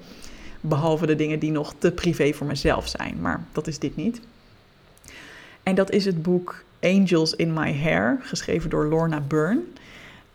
Behalve 0.62 1.06
de 1.06 1.16
dingen 1.16 1.39
die 1.39 1.51
nog 1.51 1.74
te 1.78 1.92
privé 1.92 2.34
voor 2.34 2.48
mezelf 2.48 2.88
zijn. 2.88 3.18
Maar 3.22 3.44
dat 3.51 3.68
is 3.68 3.80
dit 3.80 3.96
niet. 3.96 4.22
En 5.63 5.75
dat 5.75 5.92
is 5.92 6.06
het 6.06 6.22
boek 6.22 6.63
Angels 6.82 7.36
in 7.36 7.54
My 7.54 7.78
Hair, 7.78 8.20
geschreven 8.22 8.70
door 8.70 8.86
Lorna 8.86 9.20
Byrne. 9.20 9.62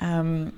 Um, 0.03 0.53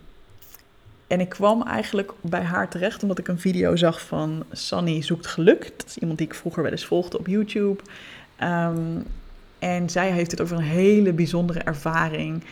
en 1.06 1.20
ik 1.20 1.28
kwam 1.28 1.62
eigenlijk 1.62 2.12
bij 2.20 2.42
haar 2.42 2.68
terecht 2.68 3.02
omdat 3.02 3.18
ik 3.18 3.28
een 3.28 3.40
video 3.40 3.76
zag 3.76 4.00
van 4.06 4.44
Sunny 4.52 5.02
zoekt 5.02 5.26
geluk. 5.26 5.72
Dat 5.76 5.86
is 5.86 5.98
iemand 5.98 6.18
die 6.18 6.26
ik 6.26 6.34
vroeger 6.34 6.62
wel 6.62 6.72
eens 6.72 6.84
volgde 6.84 7.18
op 7.18 7.26
YouTube. 7.26 7.82
Um, 8.42 9.04
en 9.58 9.90
zij 9.90 10.10
heeft 10.10 10.30
het 10.30 10.40
over 10.40 10.56
een 10.56 10.62
hele 10.62 11.12
bijzondere 11.12 11.60
ervaring 11.60 12.44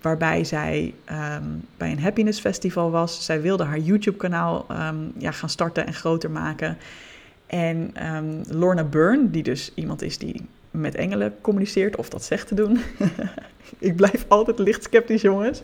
waarbij 0.00 0.44
zij 0.44 0.94
um, 1.10 1.64
bij 1.76 1.90
een 1.90 2.00
happiness 2.00 2.40
festival 2.40 2.90
was. 2.90 3.24
Zij 3.24 3.40
wilde 3.40 3.64
haar 3.64 3.78
YouTube-kanaal 3.78 4.66
um, 4.70 5.12
ja, 5.18 5.30
gaan 5.30 5.48
starten 5.48 5.86
en 5.86 5.94
groter 5.94 6.30
maken. 6.30 6.76
En 7.46 7.92
Lorna 8.50 8.84
Byrne, 8.84 9.30
die 9.30 9.42
dus 9.42 9.72
iemand 9.74 10.02
is 10.02 10.18
die 10.18 10.46
met 10.70 10.94
engelen 10.94 11.34
communiceert, 11.40 11.96
of 11.96 12.08
dat 12.08 12.24
zegt 12.24 12.48
te 12.48 12.54
doen. 12.54 12.78
ik 13.78 13.96
blijf 13.96 14.24
altijd 14.28 14.58
licht 14.58 14.84
sceptisch, 14.84 15.22
jongens. 15.22 15.62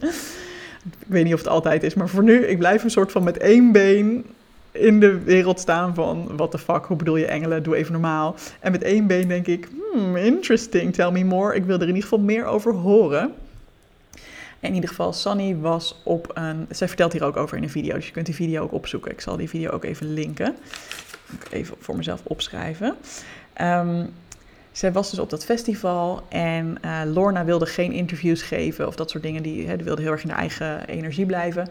Ik 0.84 1.06
weet 1.06 1.24
niet 1.24 1.32
of 1.32 1.38
het 1.38 1.48
altijd 1.48 1.82
is, 1.82 1.94
maar 1.94 2.08
voor 2.08 2.22
nu, 2.22 2.46
ik 2.46 2.58
blijf 2.58 2.84
een 2.84 2.90
soort 2.90 3.12
van 3.12 3.24
met 3.24 3.36
één 3.38 3.72
been 3.72 4.24
in 4.70 5.00
de 5.00 5.18
wereld 5.18 5.60
staan 5.60 5.94
van, 5.94 6.36
what 6.36 6.50
the 6.50 6.58
fuck, 6.58 6.84
hoe 6.84 6.96
bedoel 6.96 7.16
je 7.16 7.26
engelen, 7.26 7.62
doe 7.62 7.76
even 7.76 7.92
normaal. 7.92 8.34
En 8.60 8.72
met 8.72 8.82
één 8.82 9.06
been 9.06 9.28
denk 9.28 9.46
ik, 9.46 9.68
hmm, 9.92 10.16
interesting, 10.16 10.94
tell 10.94 11.10
me 11.10 11.24
more. 11.24 11.54
Ik 11.54 11.64
wil 11.64 11.74
er 11.74 11.80
in 11.80 11.86
ieder 11.86 12.02
geval 12.02 12.18
meer 12.18 12.44
over 12.44 12.72
horen. 12.72 13.32
In 14.64 14.74
ieder 14.74 14.88
geval, 14.88 15.12
Sunny 15.12 15.56
was 15.56 16.00
op 16.02 16.30
een. 16.34 16.66
Zij 16.70 16.88
vertelt 16.88 17.12
hier 17.12 17.24
ook 17.24 17.36
over 17.36 17.56
in 17.56 17.62
een 17.62 17.70
video. 17.70 17.94
Dus 17.94 18.06
je 18.06 18.12
kunt 18.12 18.26
die 18.26 18.34
video 18.34 18.62
ook 18.62 18.72
opzoeken. 18.72 19.10
Ik 19.10 19.20
zal 19.20 19.36
die 19.36 19.48
video 19.48 19.70
ook 19.70 19.84
even 19.84 20.12
linken. 20.12 20.56
Even 21.50 21.76
voor 21.80 21.96
mezelf 21.96 22.20
opschrijven. 22.24 22.94
Um, 23.60 24.12
zij 24.72 24.92
was 24.92 25.10
dus 25.10 25.18
op 25.18 25.30
dat 25.30 25.44
festival 25.44 26.22
en 26.28 26.78
uh, 26.84 27.00
Lorna 27.12 27.44
wilde 27.44 27.66
geen 27.66 27.92
interviews 27.92 28.42
geven 28.42 28.86
of 28.86 28.96
dat 28.96 29.10
soort 29.10 29.22
dingen. 29.22 29.42
Die, 29.42 29.66
hè, 29.66 29.76
die 29.76 29.84
wilde 29.84 30.02
heel 30.02 30.12
erg 30.12 30.22
in 30.22 30.28
haar 30.28 30.38
eigen 30.38 30.86
energie 30.86 31.26
blijven. 31.26 31.68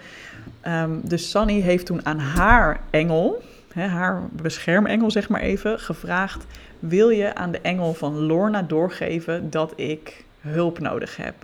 Um, 0.67 1.01
dus 1.03 1.29
Sunny 1.29 1.59
heeft 1.59 1.85
toen 1.85 2.05
aan 2.05 2.19
haar 2.19 2.79
engel, 2.89 3.43
hè, 3.73 3.88
haar 3.88 4.21
beschermengel 4.31 5.12
zeg 5.12 5.29
maar 5.29 5.41
even, 5.41 5.79
gevraagd... 5.79 6.45
wil 6.79 7.09
je 7.09 7.35
aan 7.35 7.51
de 7.51 7.62
engel 7.62 7.93
van 7.93 8.15
Lorna 8.15 8.62
doorgeven 8.62 9.50
dat 9.50 9.73
ik 9.75 10.23
hulp 10.39 10.79
nodig 10.79 11.17
heb? 11.17 11.35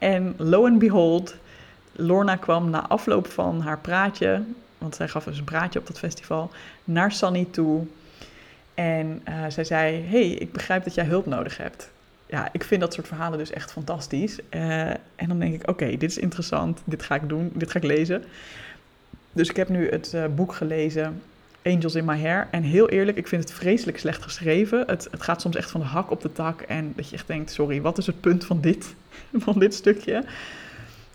En 0.00 0.34
lo 0.36 0.66
and 0.66 0.78
behold, 0.78 1.34
Lorna 1.92 2.36
kwam 2.36 2.70
na 2.70 2.88
afloop 2.88 3.26
van 3.26 3.60
haar 3.60 3.78
praatje, 3.78 4.42
want 4.78 4.94
zij 4.94 5.08
gaf 5.08 5.24
dus 5.24 5.38
een 5.38 5.44
praatje 5.44 5.78
op 5.78 5.86
dat 5.86 5.98
festival, 5.98 6.50
naar 6.84 7.12
Sunny 7.12 7.46
toe. 7.50 7.86
En 8.74 9.22
uh, 9.28 9.44
zij 9.48 9.64
zei: 9.64 10.02
Hey, 10.02 10.28
ik 10.28 10.52
begrijp 10.52 10.84
dat 10.84 10.94
jij 10.94 11.04
hulp 11.04 11.26
nodig 11.26 11.56
hebt. 11.56 11.90
Ja, 12.26 12.48
ik 12.52 12.64
vind 12.64 12.80
dat 12.80 12.94
soort 12.94 13.06
verhalen 13.06 13.38
dus 13.38 13.50
echt 13.50 13.72
fantastisch. 13.72 14.38
Uh, 14.50 14.88
en 14.90 15.28
dan 15.28 15.38
denk 15.38 15.54
ik: 15.54 15.68
Oké, 15.68 15.86
dit 15.86 16.10
is 16.10 16.18
interessant, 16.18 16.80
dit 16.84 17.02
ga 17.02 17.14
ik 17.14 17.28
doen, 17.28 17.50
dit 17.54 17.70
ga 17.70 17.78
ik 17.78 17.84
lezen. 17.84 18.24
Dus 19.32 19.48
ik 19.48 19.56
heb 19.56 19.68
nu 19.68 19.88
het 19.88 20.12
uh, 20.14 20.24
boek 20.34 20.54
gelezen, 20.54 21.22
Angels 21.62 21.94
in 21.94 22.04
My 22.04 22.20
Hair. 22.20 22.48
En 22.50 22.62
heel 22.62 22.88
eerlijk, 22.88 23.16
ik 23.16 23.28
vind 23.28 23.42
het 23.42 23.52
vreselijk 23.52 23.98
slecht 23.98 24.22
geschreven. 24.22 24.84
Het, 24.86 25.08
het 25.10 25.22
gaat 25.22 25.40
soms 25.40 25.56
echt 25.56 25.70
van 25.70 25.80
de 25.80 25.86
hak 25.86 26.10
op 26.10 26.20
de 26.20 26.32
tak. 26.32 26.60
En 26.60 26.92
dat 26.96 27.08
je 27.08 27.16
echt 27.16 27.26
denkt: 27.26 27.52
Sorry, 27.52 27.80
wat 27.80 27.98
is 27.98 28.06
het 28.06 28.20
punt 28.20 28.44
van 28.44 28.60
dit, 28.60 28.94
van 29.44 29.58
dit 29.58 29.74
stukje? 29.74 30.24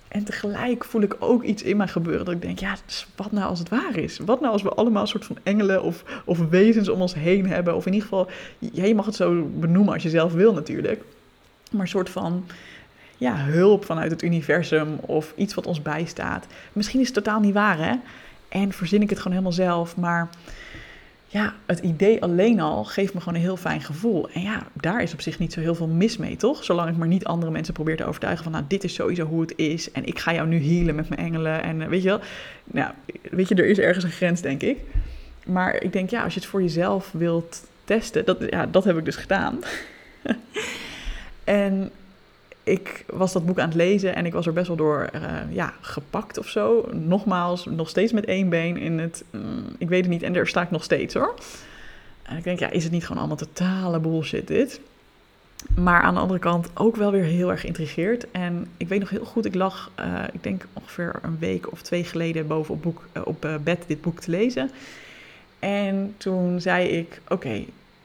En 0.07 0.23
tegelijk 0.23 0.85
voel 0.85 1.01
ik 1.01 1.15
ook 1.19 1.43
iets 1.43 1.63
in 1.63 1.77
mij 1.77 1.87
gebeuren. 1.87 2.25
Dat 2.25 2.33
ik 2.33 2.41
denk, 2.41 2.59
ja, 2.59 2.75
dus 2.85 3.07
wat 3.15 3.31
nou 3.31 3.49
als 3.49 3.59
het 3.59 3.69
waar 3.69 3.97
is? 3.97 4.19
Wat 4.19 4.39
nou 4.41 4.53
als 4.53 4.61
we 4.61 4.69
allemaal 4.69 5.01
een 5.01 5.07
soort 5.07 5.25
van 5.25 5.37
engelen 5.43 5.83
of, 5.83 6.03
of 6.25 6.49
wezens 6.49 6.89
om 6.89 7.01
ons 7.01 7.13
heen 7.13 7.47
hebben? 7.47 7.75
Of 7.75 7.85
in 7.85 7.93
ieder 7.93 8.07
geval, 8.09 8.29
je 8.59 8.95
mag 8.95 9.05
het 9.05 9.15
zo 9.15 9.49
benoemen 9.53 9.93
als 9.93 10.03
je 10.03 10.09
zelf 10.09 10.33
wil 10.33 10.53
natuurlijk. 10.53 11.03
Maar 11.71 11.81
een 11.81 11.87
soort 11.87 12.09
van 12.09 12.45
ja, 13.17 13.35
hulp 13.37 13.85
vanuit 13.85 14.11
het 14.11 14.21
universum 14.21 14.97
of 15.01 15.33
iets 15.35 15.53
wat 15.53 15.67
ons 15.67 15.81
bijstaat. 15.81 16.45
Misschien 16.73 16.99
is 16.99 17.05
het 17.05 17.15
totaal 17.15 17.39
niet 17.39 17.53
waar, 17.53 17.77
hè? 17.77 17.93
En 18.55 18.74
verzin 18.74 19.01
ik 19.01 19.09
het 19.09 19.17
gewoon 19.17 19.33
helemaal 19.33 19.55
zelf. 19.55 19.97
Maar 19.97 20.29
ja, 21.27 21.53
het 21.65 21.79
idee 21.79 22.21
alleen 22.21 22.59
al 22.59 22.83
geeft 22.83 23.13
me 23.13 23.19
gewoon 23.19 23.35
een 23.35 23.45
heel 23.45 23.57
fijn 23.57 23.81
gevoel. 23.81 24.29
En 24.29 24.41
ja, 24.41 24.67
daar 24.74 25.01
is 25.01 25.13
op 25.13 25.21
zich 25.21 25.39
niet 25.39 25.53
zo 25.53 25.59
heel 25.59 25.75
veel 25.75 25.88
mis 25.88 26.17
mee, 26.17 26.35
toch? 26.38 26.63
Zolang 26.63 26.89
ik 26.89 26.97
maar 26.97 27.07
niet 27.07 27.25
andere 27.25 27.51
mensen 27.51 27.74
probeer 27.74 27.97
te 27.97 28.05
overtuigen 28.05 28.43
van, 28.43 28.51
nou, 28.51 28.63
dit 28.67 28.83
is 28.83 28.93
sowieso 28.93 29.25
hoe 29.25 29.41
het 29.41 29.53
is. 29.55 29.91
En 29.91 30.05
ik 30.05 30.19
ga 30.19 30.33
jou 30.33 30.47
nu 30.47 30.63
healen 30.63 30.95
met 30.95 31.09
mijn 31.09 31.21
engelen. 31.21 31.63
En 31.63 31.81
uh, 31.81 31.88
weet 31.88 32.01
je 32.01 32.07
wel, 32.07 32.19
nou, 32.63 32.93
weet 33.31 33.47
je, 33.47 33.55
er 33.55 33.65
is 33.65 33.79
ergens 33.79 34.03
een 34.03 34.12
grens, 34.12 34.41
denk 34.41 34.62
ik. 34.62 34.77
Maar 35.45 35.83
ik 35.83 35.93
denk, 35.93 36.09
ja, 36.09 36.24
als 36.24 36.33
je 36.33 36.39
het 36.39 36.50
voor 36.50 36.62
jezelf 36.62 37.12
wilt 37.12 37.63
testen, 37.83 38.25
dat, 38.25 38.38
ja, 38.50 38.65
dat 38.65 38.83
heb 38.83 38.97
ik 38.97 39.05
dus 39.05 39.15
gedaan. 39.15 39.59
en 41.43 41.91
ik 42.65 43.05
was 43.07 43.34
dat 43.34 43.45
boek 43.45 43.60
aan 43.60 43.67
het 43.67 43.77
lezen 43.77 44.15
en 44.15 44.25
ik 44.25 44.34
was 44.34 44.45
er 44.45 44.53
best 44.53 44.67
wel 44.67 44.75
door 44.75 45.10
uh, 45.15 45.22
ja, 45.50 45.74
gepakt 45.81 46.38
of 46.38 46.48
zo. 46.48 46.89
Nogmaals, 46.91 47.65
nog 47.65 47.89
steeds 47.89 48.12
met 48.12 48.25
één 48.25 48.50
been 48.50 48.77
in 48.77 49.00
het. 49.00 49.24
Mm, 49.29 49.65
ik 49.77 49.89
weet 49.89 50.01
het 50.01 50.10
niet 50.10 50.24
en 50.24 50.34
daar 50.34 50.48
sta 50.48 50.62
ik 50.62 50.72
nog 50.72 50.84
steeds 50.84 51.13
hoor. 51.13 51.36
En 52.24 52.38
ik 52.38 52.43
denk, 52.43 52.60
ja, 52.60 52.69
is 52.69 52.84
het 52.84 52.91
niet 52.91 53.03
gewoon 53.03 53.17
allemaal 53.17 53.38
totale 53.38 54.00
bullshit 54.00 54.48
dit? 54.48 54.79
Maar 55.75 56.01
aan 56.01 56.13
de 56.13 56.19
andere 56.19 56.39
kant 56.39 56.69
ook 56.74 56.95
wel 56.95 57.12
weer 57.12 57.24
heel 57.24 57.51
erg 57.51 57.62
geïntrigeerd. 57.62 58.31
En 58.31 58.67
ik 58.77 58.88
weet 58.88 59.00
nog 59.00 59.10
heel 59.10 59.25
goed, 59.25 59.45
ik 59.45 59.55
lag, 59.55 59.91
uh, 60.00 60.24
ik 60.31 60.43
denk 60.43 60.65
ongeveer 60.74 61.19
een 61.22 61.39
week 61.39 61.72
of 61.72 61.81
twee 61.81 62.03
geleden 62.03 62.48
boven 62.48 62.74
op, 62.74 62.81
boek, 62.81 63.07
uh, 63.13 63.22
op 63.25 63.60
bed 63.63 63.84
dit 63.88 64.01
boek 64.01 64.19
te 64.19 64.31
lezen. 64.31 64.72
En 65.60 66.13
toen 66.17 66.62
zei 66.62 66.88
ik, 66.88 67.22
oké, 67.27 67.63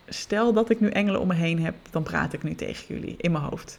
stel 0.08 0.52
dat 0.52 0.70
ik 0.70 0.80
nu 0.80 0.88
engelen 0.88 1.20
om 1.20 1.28
me 1.28 1.34
heen 1.34 1.64
heb, 1.64 1.74
dan 1.90 2.02
praat 2.02 2.32
ik 2.32 2.42
nu 2.42 2.54
tegen 2.54 2.94
jullie 2.94 3.14
in 3.18 3.32
mijn 3.32 3.44
hoofd 3.44 3.78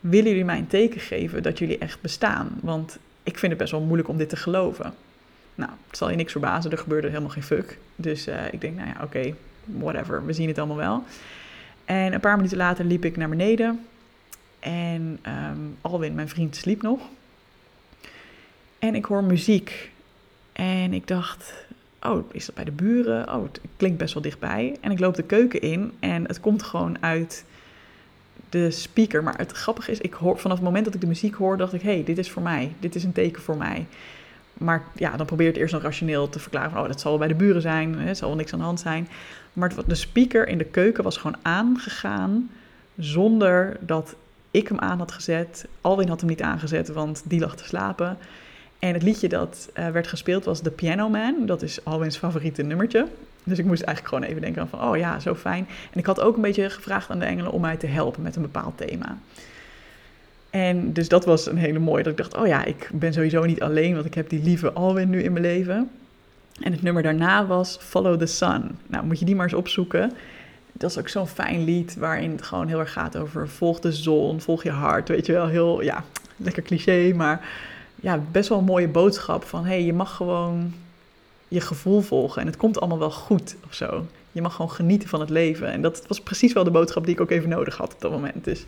willen 0.00 0.28
jullie 0.28 0.44
mij 0.44 0.58
een 0.58 0.66
teken 0.66 1.00
geven 1.00 1.42
dat 1.42 1.58
jullie 1.58 1.78
echt 1.78 2.00
bestaan? 2.00 2.58
Want 2.60 2.98
ik 3.22 3.38
vind 3.38 3.52
het 3.52 3.60
best 3.60 3.72
wel 3.72 3.80
moeilijk 3.80 4.08
om 4.08 4.16
dit 4.16 4.28
te 4.28 4.36
geloven. 4.36 4.94
Nou, 5.54 5.70
het 5.86 5.96
zal 5.96 6.10
je 6.10 6.16
niks 6.16 6.32
verbazen, 6.32 6.70
er 6.70 6.78
gebeurde 6.78 7.08
helemaal 7.08 7.30
geen 7.30 7.42
fuck. 7.42 7.78
Dus 7.96 8.28
uh, 8.28 8.52
ik 8.52 8.60
denk, 8.60 8.76
nou 8.76 8.88
ja, 8.88 9.04
oké, 9.04 9.34
whatever, 9.64 10.26
we 10.26 10.32
zien 10.32 10.48
het 10.48 10.58
allemaal 10.58 10.76
wel. 10.76 11.04
En 11.84 12.12
een 12.12 12.20
paar 12.20 12.36
minuten 12.36 12.56
later 12.56 12.84
liep 12.84 13.04
ik 13.04 13.16
naar 13.16 13.28
beneden. 13.28 13.86
En 14.58 15.18
um, 15.26 15.76
Alwin, 15.80 16.14
mijn 16.14 16.28
vriend, 16.28 16.56
sliep 16.56 16.82
nog. 16.82 17.00
En 18.78 18.94
ik 18.94 19.04
hoor 19.04 19.24
muziek. 19.24 19.90
En 20.52 20.92
ik 20.92 21.06
dacht, 21.06 21.54
oh, 22.02 22.32
is 22.32 22.46
dat 22.46 22.54
bij 22.54 22.64
de 22.64 22.70
buren? 22.70 23.34
Oh, 23.34 23.42
het 23.42 23.60
klinkt 23.76 23.98
best 23.98 24.14
wel 24.14 24.22
dichtbij. 24.22 24.76
En 24.80 24.90
ik 24.90 24.98
loop 24.98 25.14
de 25.14 25.22
keuken 25.22 25.60
in 25.60 25.92
en 26.00 26.26
het 26.26 26.40
komt 26.40 26.62
gewoon 26.62 27.02
uit 27.02 27.44
de 28.50 28.70
speaker. 28.70 29.22
Maar 29.22 29.36
het 29.36 29.52
grappige 29.52 29.90
is, 29.90 30.00
ik 30.00 30.12
hoor, 30.12 30.38
vanaf 30.38 30.56
het 30.56 30.66
moment 30.66 30.84
dat 30.84 30.94
ik 30.94 31.00
de 31.00 31.06
muziek 31.06 31.34
hoor, 31.34 31.56
dacht 31.56 31.72
ik: 31.72 31.82
hé, 31.82 31.92
hey, 31.92 32.04
dit 32.04 32.18
is 32.18 32.30
voor 32.30 32.42
mij. 32.42 32.72
Dit 32.80 32.94
is 32.94 33.04
een 33.04 33.12
teken 33.12 33.42
voor 33.42 33.56
mij. 33.56 33.86
Maar 34.52 34.82
ja, 34.94 35.16
dan 35.16 35.26
probeer 35.26 35.46
je 35.46 35.52
het 35.52 35.60
eerst 35.60 35.74
nog 35.74 35.82
rationeel 35.82 36.28
te 36.28 36.38
verklaren: 36.38 36.70
van, 36.70 36.80
oh, 36.80 36.88
dat 36.88 37.00
zal 37.00 37.18
bij 37.18 37.28
de 37.28 37.34
buren 37.34 37.62
zijn, 37.62 37.98
het 37.98 38.16
zal 38.16 38.28
wel 38.28 38.36
niks 38.36 38.52
aan 38.52 38.58
de 38.58 38.64
hand 38.64 38.80
zijn. 38.80 39.08
Maar 39.52 39.72
de 39.86 39.94
speaker 39.94 40.48
in 40.48 40.58
de 40.58 40.64
keuken 40.64 41.04
was 41.04 41.16
gewoon 41.16 41.38
aangegaan 41.42 42.50
zonder 42.98 43.76
dat 43.80 44.14
ik 44.50 44.68
hem 44.68 44.78
aan 44.78 44.98
had 44.98 45.12
gezet. 45.12 45.66
Alwin 45.80 46.08
had 46.08 46.20
hem 46.20 46.28
niet 46.28 46.42
aangezet, 46.42 46.88
want 46.88 47.22
die 47.24 47.40
lag 47.40 47.56
te 47.56 47.64
slapen. 47.64 48.18
En 48.78 48.92
het 48.92 49.02
liedje 49.02 49.28
dat 49.28 49.68
uh, 49.78 49.88
werd 49.88 50.06
gespeeld 50.06 50.44
was 50.44 50.60
The 50.60 50.70
Piano 50.70 51.08
Man. 51.08 51.46
Dat 51.46 51.62
is 51.62 51.84
Alwin's 51.84 52.16
favoriete 52.16 52.62
nummertje. 52.62 53.06
Dus 53.44 53.58
ik 53.58 53.64
moest 53.64 53.82
eigenlijk 53.82 54.14
gewoon 54.14 54.30
even 54.30 54.42
denken 54.42 54.68
van, 54.68 54.88
oh 54.88 54.96
ja, 54.96 55.20
zo 55.20 55.34
fijn. 55.34 55.68
En 55.92 55.98
ik 55.98 56.06
had 56.06 56.20
ook 56.20 56.36
een 56.36 56.42
beetje 56.42 56.70
gevraagd 56.70 57.10
aan 57.10 57.18
de 57.18 57.24
engelen 57.24 57.52
om 57.52 57.60
mij 57.60 57.76
te 57.76 57.86
helpen 57.86 58.22
met 58.22 58.36
een 58.36 58.42
bepaald 58.42 58.76
thema. 58.76 59.18
En 60.50 60.92
dus 60.92 61.08
dat 61.08 61.24
was 61.24 61.46
een 61.46 61.56
hele 61.56 61.78
mooie, 61.78 62.02
dat 62.02 62.12
ik 62.12 62.18
dacht, 62.18 62.36
oh 62.36 62.46
ja, 62.46 62.64
ik 62.64 62.90
ben 62.92 63.12
sowieso 63.12 63.44
niet 63.44 63.60
alleen, 63.60 63.94
want 63.94 64.06
ik 64.06 64.14
heb 64.14 64.28
die 64.28 64.42
lieve 64.42 64.72
Alwin 64.72 65.10
nu 65.10 65.22
in 65.22 65.32
mijn 65.32 65.44
leven. 65.44 65.90
En 66.62 66.72
het 66.72 66.82
nummer 66.82 67.02
daarna 67.02 67.46
was 67.46 67.78
Follow 67.80 68.18
the 68.18 68.26
Sun. 68.26 68.78
Nou, 68.86 69.06
moet 69.06 69.18
je 69.18 69.24
die 69.24 69.34
maar 69.34 69.44
eens 69.44 69.54
opzoeken. 69.54 70.12
Dat 70.72 70.90
is 70.90 70.98
ook 70.98 71.08
zo'n 71.08 71.26
fijn 71.26 71.64
lied 71.64 71.96
waarin 71.96 72.30
het 72.30 72.42
gewoon 72.42 72.68
heel 72.68 72.78
erg 72.78 72.92
gaat 72.92 73.16
over 73.16 73.48
volg 73.48 73.80
de 73.80 73.92
zon, 73.92 74.40
volg 74.40 74.62
je 74.62 74.70
hart. 74.70 75.08
Weet 75.08 75.26
je 75.26 75.32
wel, 75.32 75.46
heel, 75.46 75.82
ja, 75.82 76.04
lekker 76.36 76.62
cliché, 76.62 77.12
maar 77.14 77.48
ja, 77.94 78.20
best 78.30 78.48
wel 78.48 78.58
een 78.58 78.64
mooie 78.64 78.88
boodschap 78.88 79.44
van, 79.44 79.64
hé, 79.64 79.68
hey, 79.68 79.84
je 79.84 79.92
mag 79.92 80.16
gewoon 80.16 80.72
je 81.48 81.60
gevoel 81.60 82.00
volgen 82.00 82.40
en 82.40 82.46
het 82.46 82.56
komt 82.56 82.80
allemaal 82.80 82.98
wel 82.98 83.10
goed 83.10 83.56
of 83.66 83.74
zo. 83.74 84.06
Je 84.32 84.42
mag 84.42 84.54
gewoon 84.54 84.70
genieten 84.70 85.08
van 85.08 85.20
het 85.20 85.30
leven. 85.30 85.72
En 85.72 85.82
dat 85.82 86.04
was 86.06 86.20
precies 86.20 86.52
wel 86.52 86.64
de 86.64 86.70
boodschap 86.70 87.04
die 87.04 87.14
ik 87.14 87.20
ook 87.20 87.30
even 87.30 87.48
nodig 87.48 87.76
had 87.76 87.94
op 87.94 88.00
dat 88.00 88.10
moment. 88.10 88.44
Dus 88.44 88.66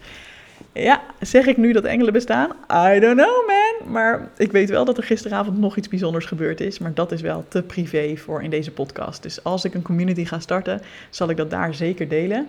ja, 0.73 1.03
zeg 1.21 1.47
ik 1.47 1.57
nu 1.57 1.73
dat 1.73 1.85
engelen 1.85 2.13
bestaan? 2.13 2.51
I 2.73 3.01
don't 3.01 3.17
know, 3.17 3.47
man. 3.47 3.93
Maar 3.93 4.29
ik 4.37 4.53
weet 4.53 4.71
wel 4.71 4.85
dat 4.85 4.97
er 4.97 5.03
gisteravond 5.03 5.59
nog 5.59 5.77
iets 5.77 5.89
bijzonders 5.89 6.25
gebeurd 6.25 6.61
is. 6.61 6.79
Maar 6.79 6.95
dat 6.95 7.13
is 7.13 7.21
wel 7.21 7.45
te 7.49 7.63
privé 7.63 8.17
voor 8.17 8.43
in 8.43 8.51
deze 8.51 8.71
podcast. 8.71 9.23
Dus 9.23 9.45
als 9.45 9.65
ik 9.65 9.75
een 9.75 9.83
community 9.83 10.25
ga 10.25 10.39
starten, 10.39 10.83
zal 11.11 11.31
ik 11.31 11.37
dat 11.37 11.51
daar 11.51 11.75
zeker 11.75 12.09
delen. 12.09 12.49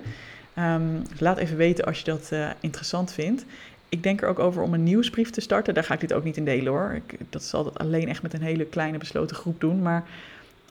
Um, 0.58 1.02
laat 1.18 1.38
even 1.38 1.58
weten 1.58 1.86
als 1.86 1.98
je 2.00 2.06
dat 2.06 2.30
uh, 2.34 2.50
interessant 2.60 3.14
vindt. 3.14 3.46
Ik 3.92 4.04
denk 4.04 4.22
er 4.22 4.28
ook 4.28 4.40
over 4.40 4.62
om 4.62 4.74
een 4.74 4.84
nieuwsbrief 4.84 5.30
te 5.30 5.42
starten. 5.42 5.74
Daar 5.74 5.84
ga 5.84 5.94
ik 5.94 6.00
dit 6.00 6.14
ook 6.14 6.24
niet 6.24 6.38
in 6.38 6.46
delen 6.46 6.72
hoor. 6.72 6.92
Ik, 6.96 7.18
dat 7.30 7.44
zal 7.44 7.64
dat 7.64 7.80
alleen 7.80 8.08
echt 8.08 8.22
met 8.22 8.34
een 8.34 8.42
hele 8.42 8.66
kleine 8.66 8.98
besloten 8.98 9.36
groep 9.36 9.60
doen. 9.60 9.82
Maar 9.82 10.04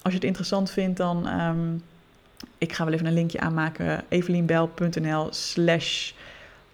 als 0.03 0.13
je 0.13 0.19
het 0.19 0.25
interessant 0.25 0.71
vindt, 0.71 0.97
dan... 0.97 1.41
Um, 1.41 1.83
ik 2.59 2.73
ga 2.73 2.85
wel 2.85 2.95
even 2.95 3.07
een 3.07 3.13
linkje 3.13 3.41
aanmaken. 3.41 4.05
evelienbel.nl 4.09 5.29
slash 5.31 6.13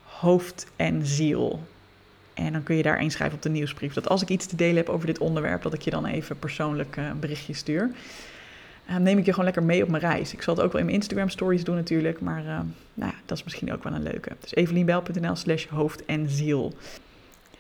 hoofd 0.03 0.67
en 0.77 1.07
ziel. 1.07 1.61
En 2.35 2.53
dan 2.53 2.63
kun 2.63 2.77
je 2.77 2.83
daar 2.83 3.01
inschrijven 3.01 3.37
op 3.37 3.43
de 3.43 3.49
nieuwsbrief. 3.49 3.93
Dat 3.93 4.09
als 4.09 4.23
ik 4.23 4.29
iets 4.29 4.47
te 4.47 4.57
delen 4.57 4.77
heb 4.77 4.89
over 4.89 5.07
dit 5.07 5.19
onderwerp, 5.19 5.63
dat 5.63 5.75
ik 5.75 5.83
je 5.83 5.91
dan 5.91 6.07
even 6.07 6.39
persoonlijk 6.39 6.97
een 6.97 7.21
berichtje 7.21 7.55
stuur. 7.55 7.91
Neem 8.99 9.19
ik 9.19 9.25
je 9.25 9.31
gewoon 9.31 9.45
lekker 9.45 9.63
mee 9.63 9.83
op 9.83 9.89
mijn 9.89 10.03
reis. 10.03 10.33
Ik 10.33 10.43
zal 10.43 10.55
het 10.55 10.65
ook 10.65 10.73
wel 10.73 10.81
in 10.81 10.87
mijn 10.87 10.99
Instagram 10.99 11.29
stories 11.29 11.65
doen 11.65 11.75
natuurlijk, 11.75 12.21
maar 12.21 12.45
uh, 12.45 12.61
nou 12.95 13.13
ja, 13.13 13.15
dat 13.25 13.39
is 13.39 13.45
misschien 13.45 13.73
ook 13.73 13.85
wel 13.85 13.93
een 13.93 14.03
leuke. 14.03 14.31
Dus 14.41 14.55
evelienbel.nl 14.55 15.37
slash 15.37 15.67
hoofd 15.67 16.05
en 16.05 16.29
ziel. 16.31 16.75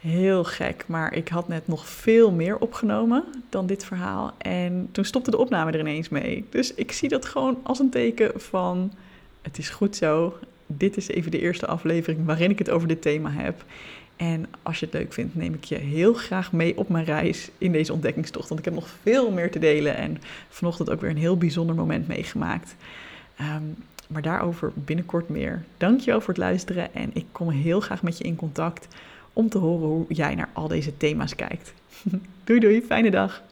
Heel 0.00 0.44
gek, 0.44 0.84
maar 0.86 1.14
ik 1.14 1.28
had 1.28 1.48
net 1.48 1.68
nog 1.68 1.88
veel 1.88 2.30
meer 2.30 2.58
opgenomen 2.58 3.24
dan 3.48 3.66
dit 3.66 3.84
verhaal. 3.84 4.34
En 4.38 4.88
toen 4.92 5.04
stopte 5.04 5.30
de 5.30 5.38
opname 5.38 5.72
er 5.72 5.80
ineens 5.80 6.08
mee. 6.08 6.46
Dus 6.50 6.74
ik 6.74 6.92
zie 6.92 7.08
dat 7.08 7.24
gewoon 7.24 7.58
als 7.62 7.78
een 7.78 7.90
teken 7.90 8.40
van, 8.40 8.92
het 9.42 9.58
is 9.58 9.68
goed 9.68 9.96
zo. 9.96 10.38
Dit 10.66 10.96
is 10.96 11.08
even 11.08 11.30
de 11.30 11.40
eerste 11.40 11.66
aflevering 11.66 12.24
waarin 12.24 12.50
ik 12.50 12.58
het 12.58 12.70
over 12.70 12.88
dit 12.88 13.02
thema 13.02 13.30
heb. 13.30 13.64
En 14.16 14.46
als 14.62 14.80
je 14.80 14.86
het 14.86 14.94
leuk 14.94 15.12
vindt, 15.12 15.34
neem 15.34 15.54
ik 15.54 15.64
je 15.64 15.74
heel 15.74 16.14
graag 16.14 16.52
mee 16.52 16.78
op 16.78 16.88
mijn 16.88 17.04
reis 17.04 17.50
in 17.58 17.72
deze 17.72 17.92
ontdekkingstocht. 17.92 18.48
Want 18.48 18.60
ik 18.60 18.66
heb 18.66 18.74
nog 18.74 18.88
veel 19.02 19.30
meer 19.30 19.50
te 19.50 19.58
delen 19.58 19.96
en 19.96 20.18
vanochtend 20.48 20.90
ook 20.90 21.00
weer 21.00 21.10
een 21.10 21.16
heel 21.16 21.36
bijzonder 21.36 21.76
moment 21.76 22.08
meegemaakt. 22.08 22.76
Ehm, 23.36 23.62
maar 24.08 24.22
daarover 24.22 24.72
binnenkort 24.74 25.28
meer. 25.28 25.64
Dankjewel 25.76 26.20
voor 26.20 26.34
het 26.34 26.42
luisteren 26.42 26.94
en 26.94 27.10
ik 27.12 27.24
kom 27.32 27.50
heel 27.50 27.80
graag 27.80 28.02
met 28.02 28.18
je 28.18 28.24
in 28.24 28.36
contact 28.36 28.88
om 29.32 29.48
te 29.48 29.58
horen 29.58 29.88
hoe 29.88 30.04
jij 30.08 30.34
naar 30.34 30.48
al 30.52 30.68
deze 30.68 30.96
thema's 30.96 31.34
kijkt. 31.34 31.72
doei 32.44 32.60
doei, 32.60 32.82
fijne 32.82 33.10
dag. 33.10 33.42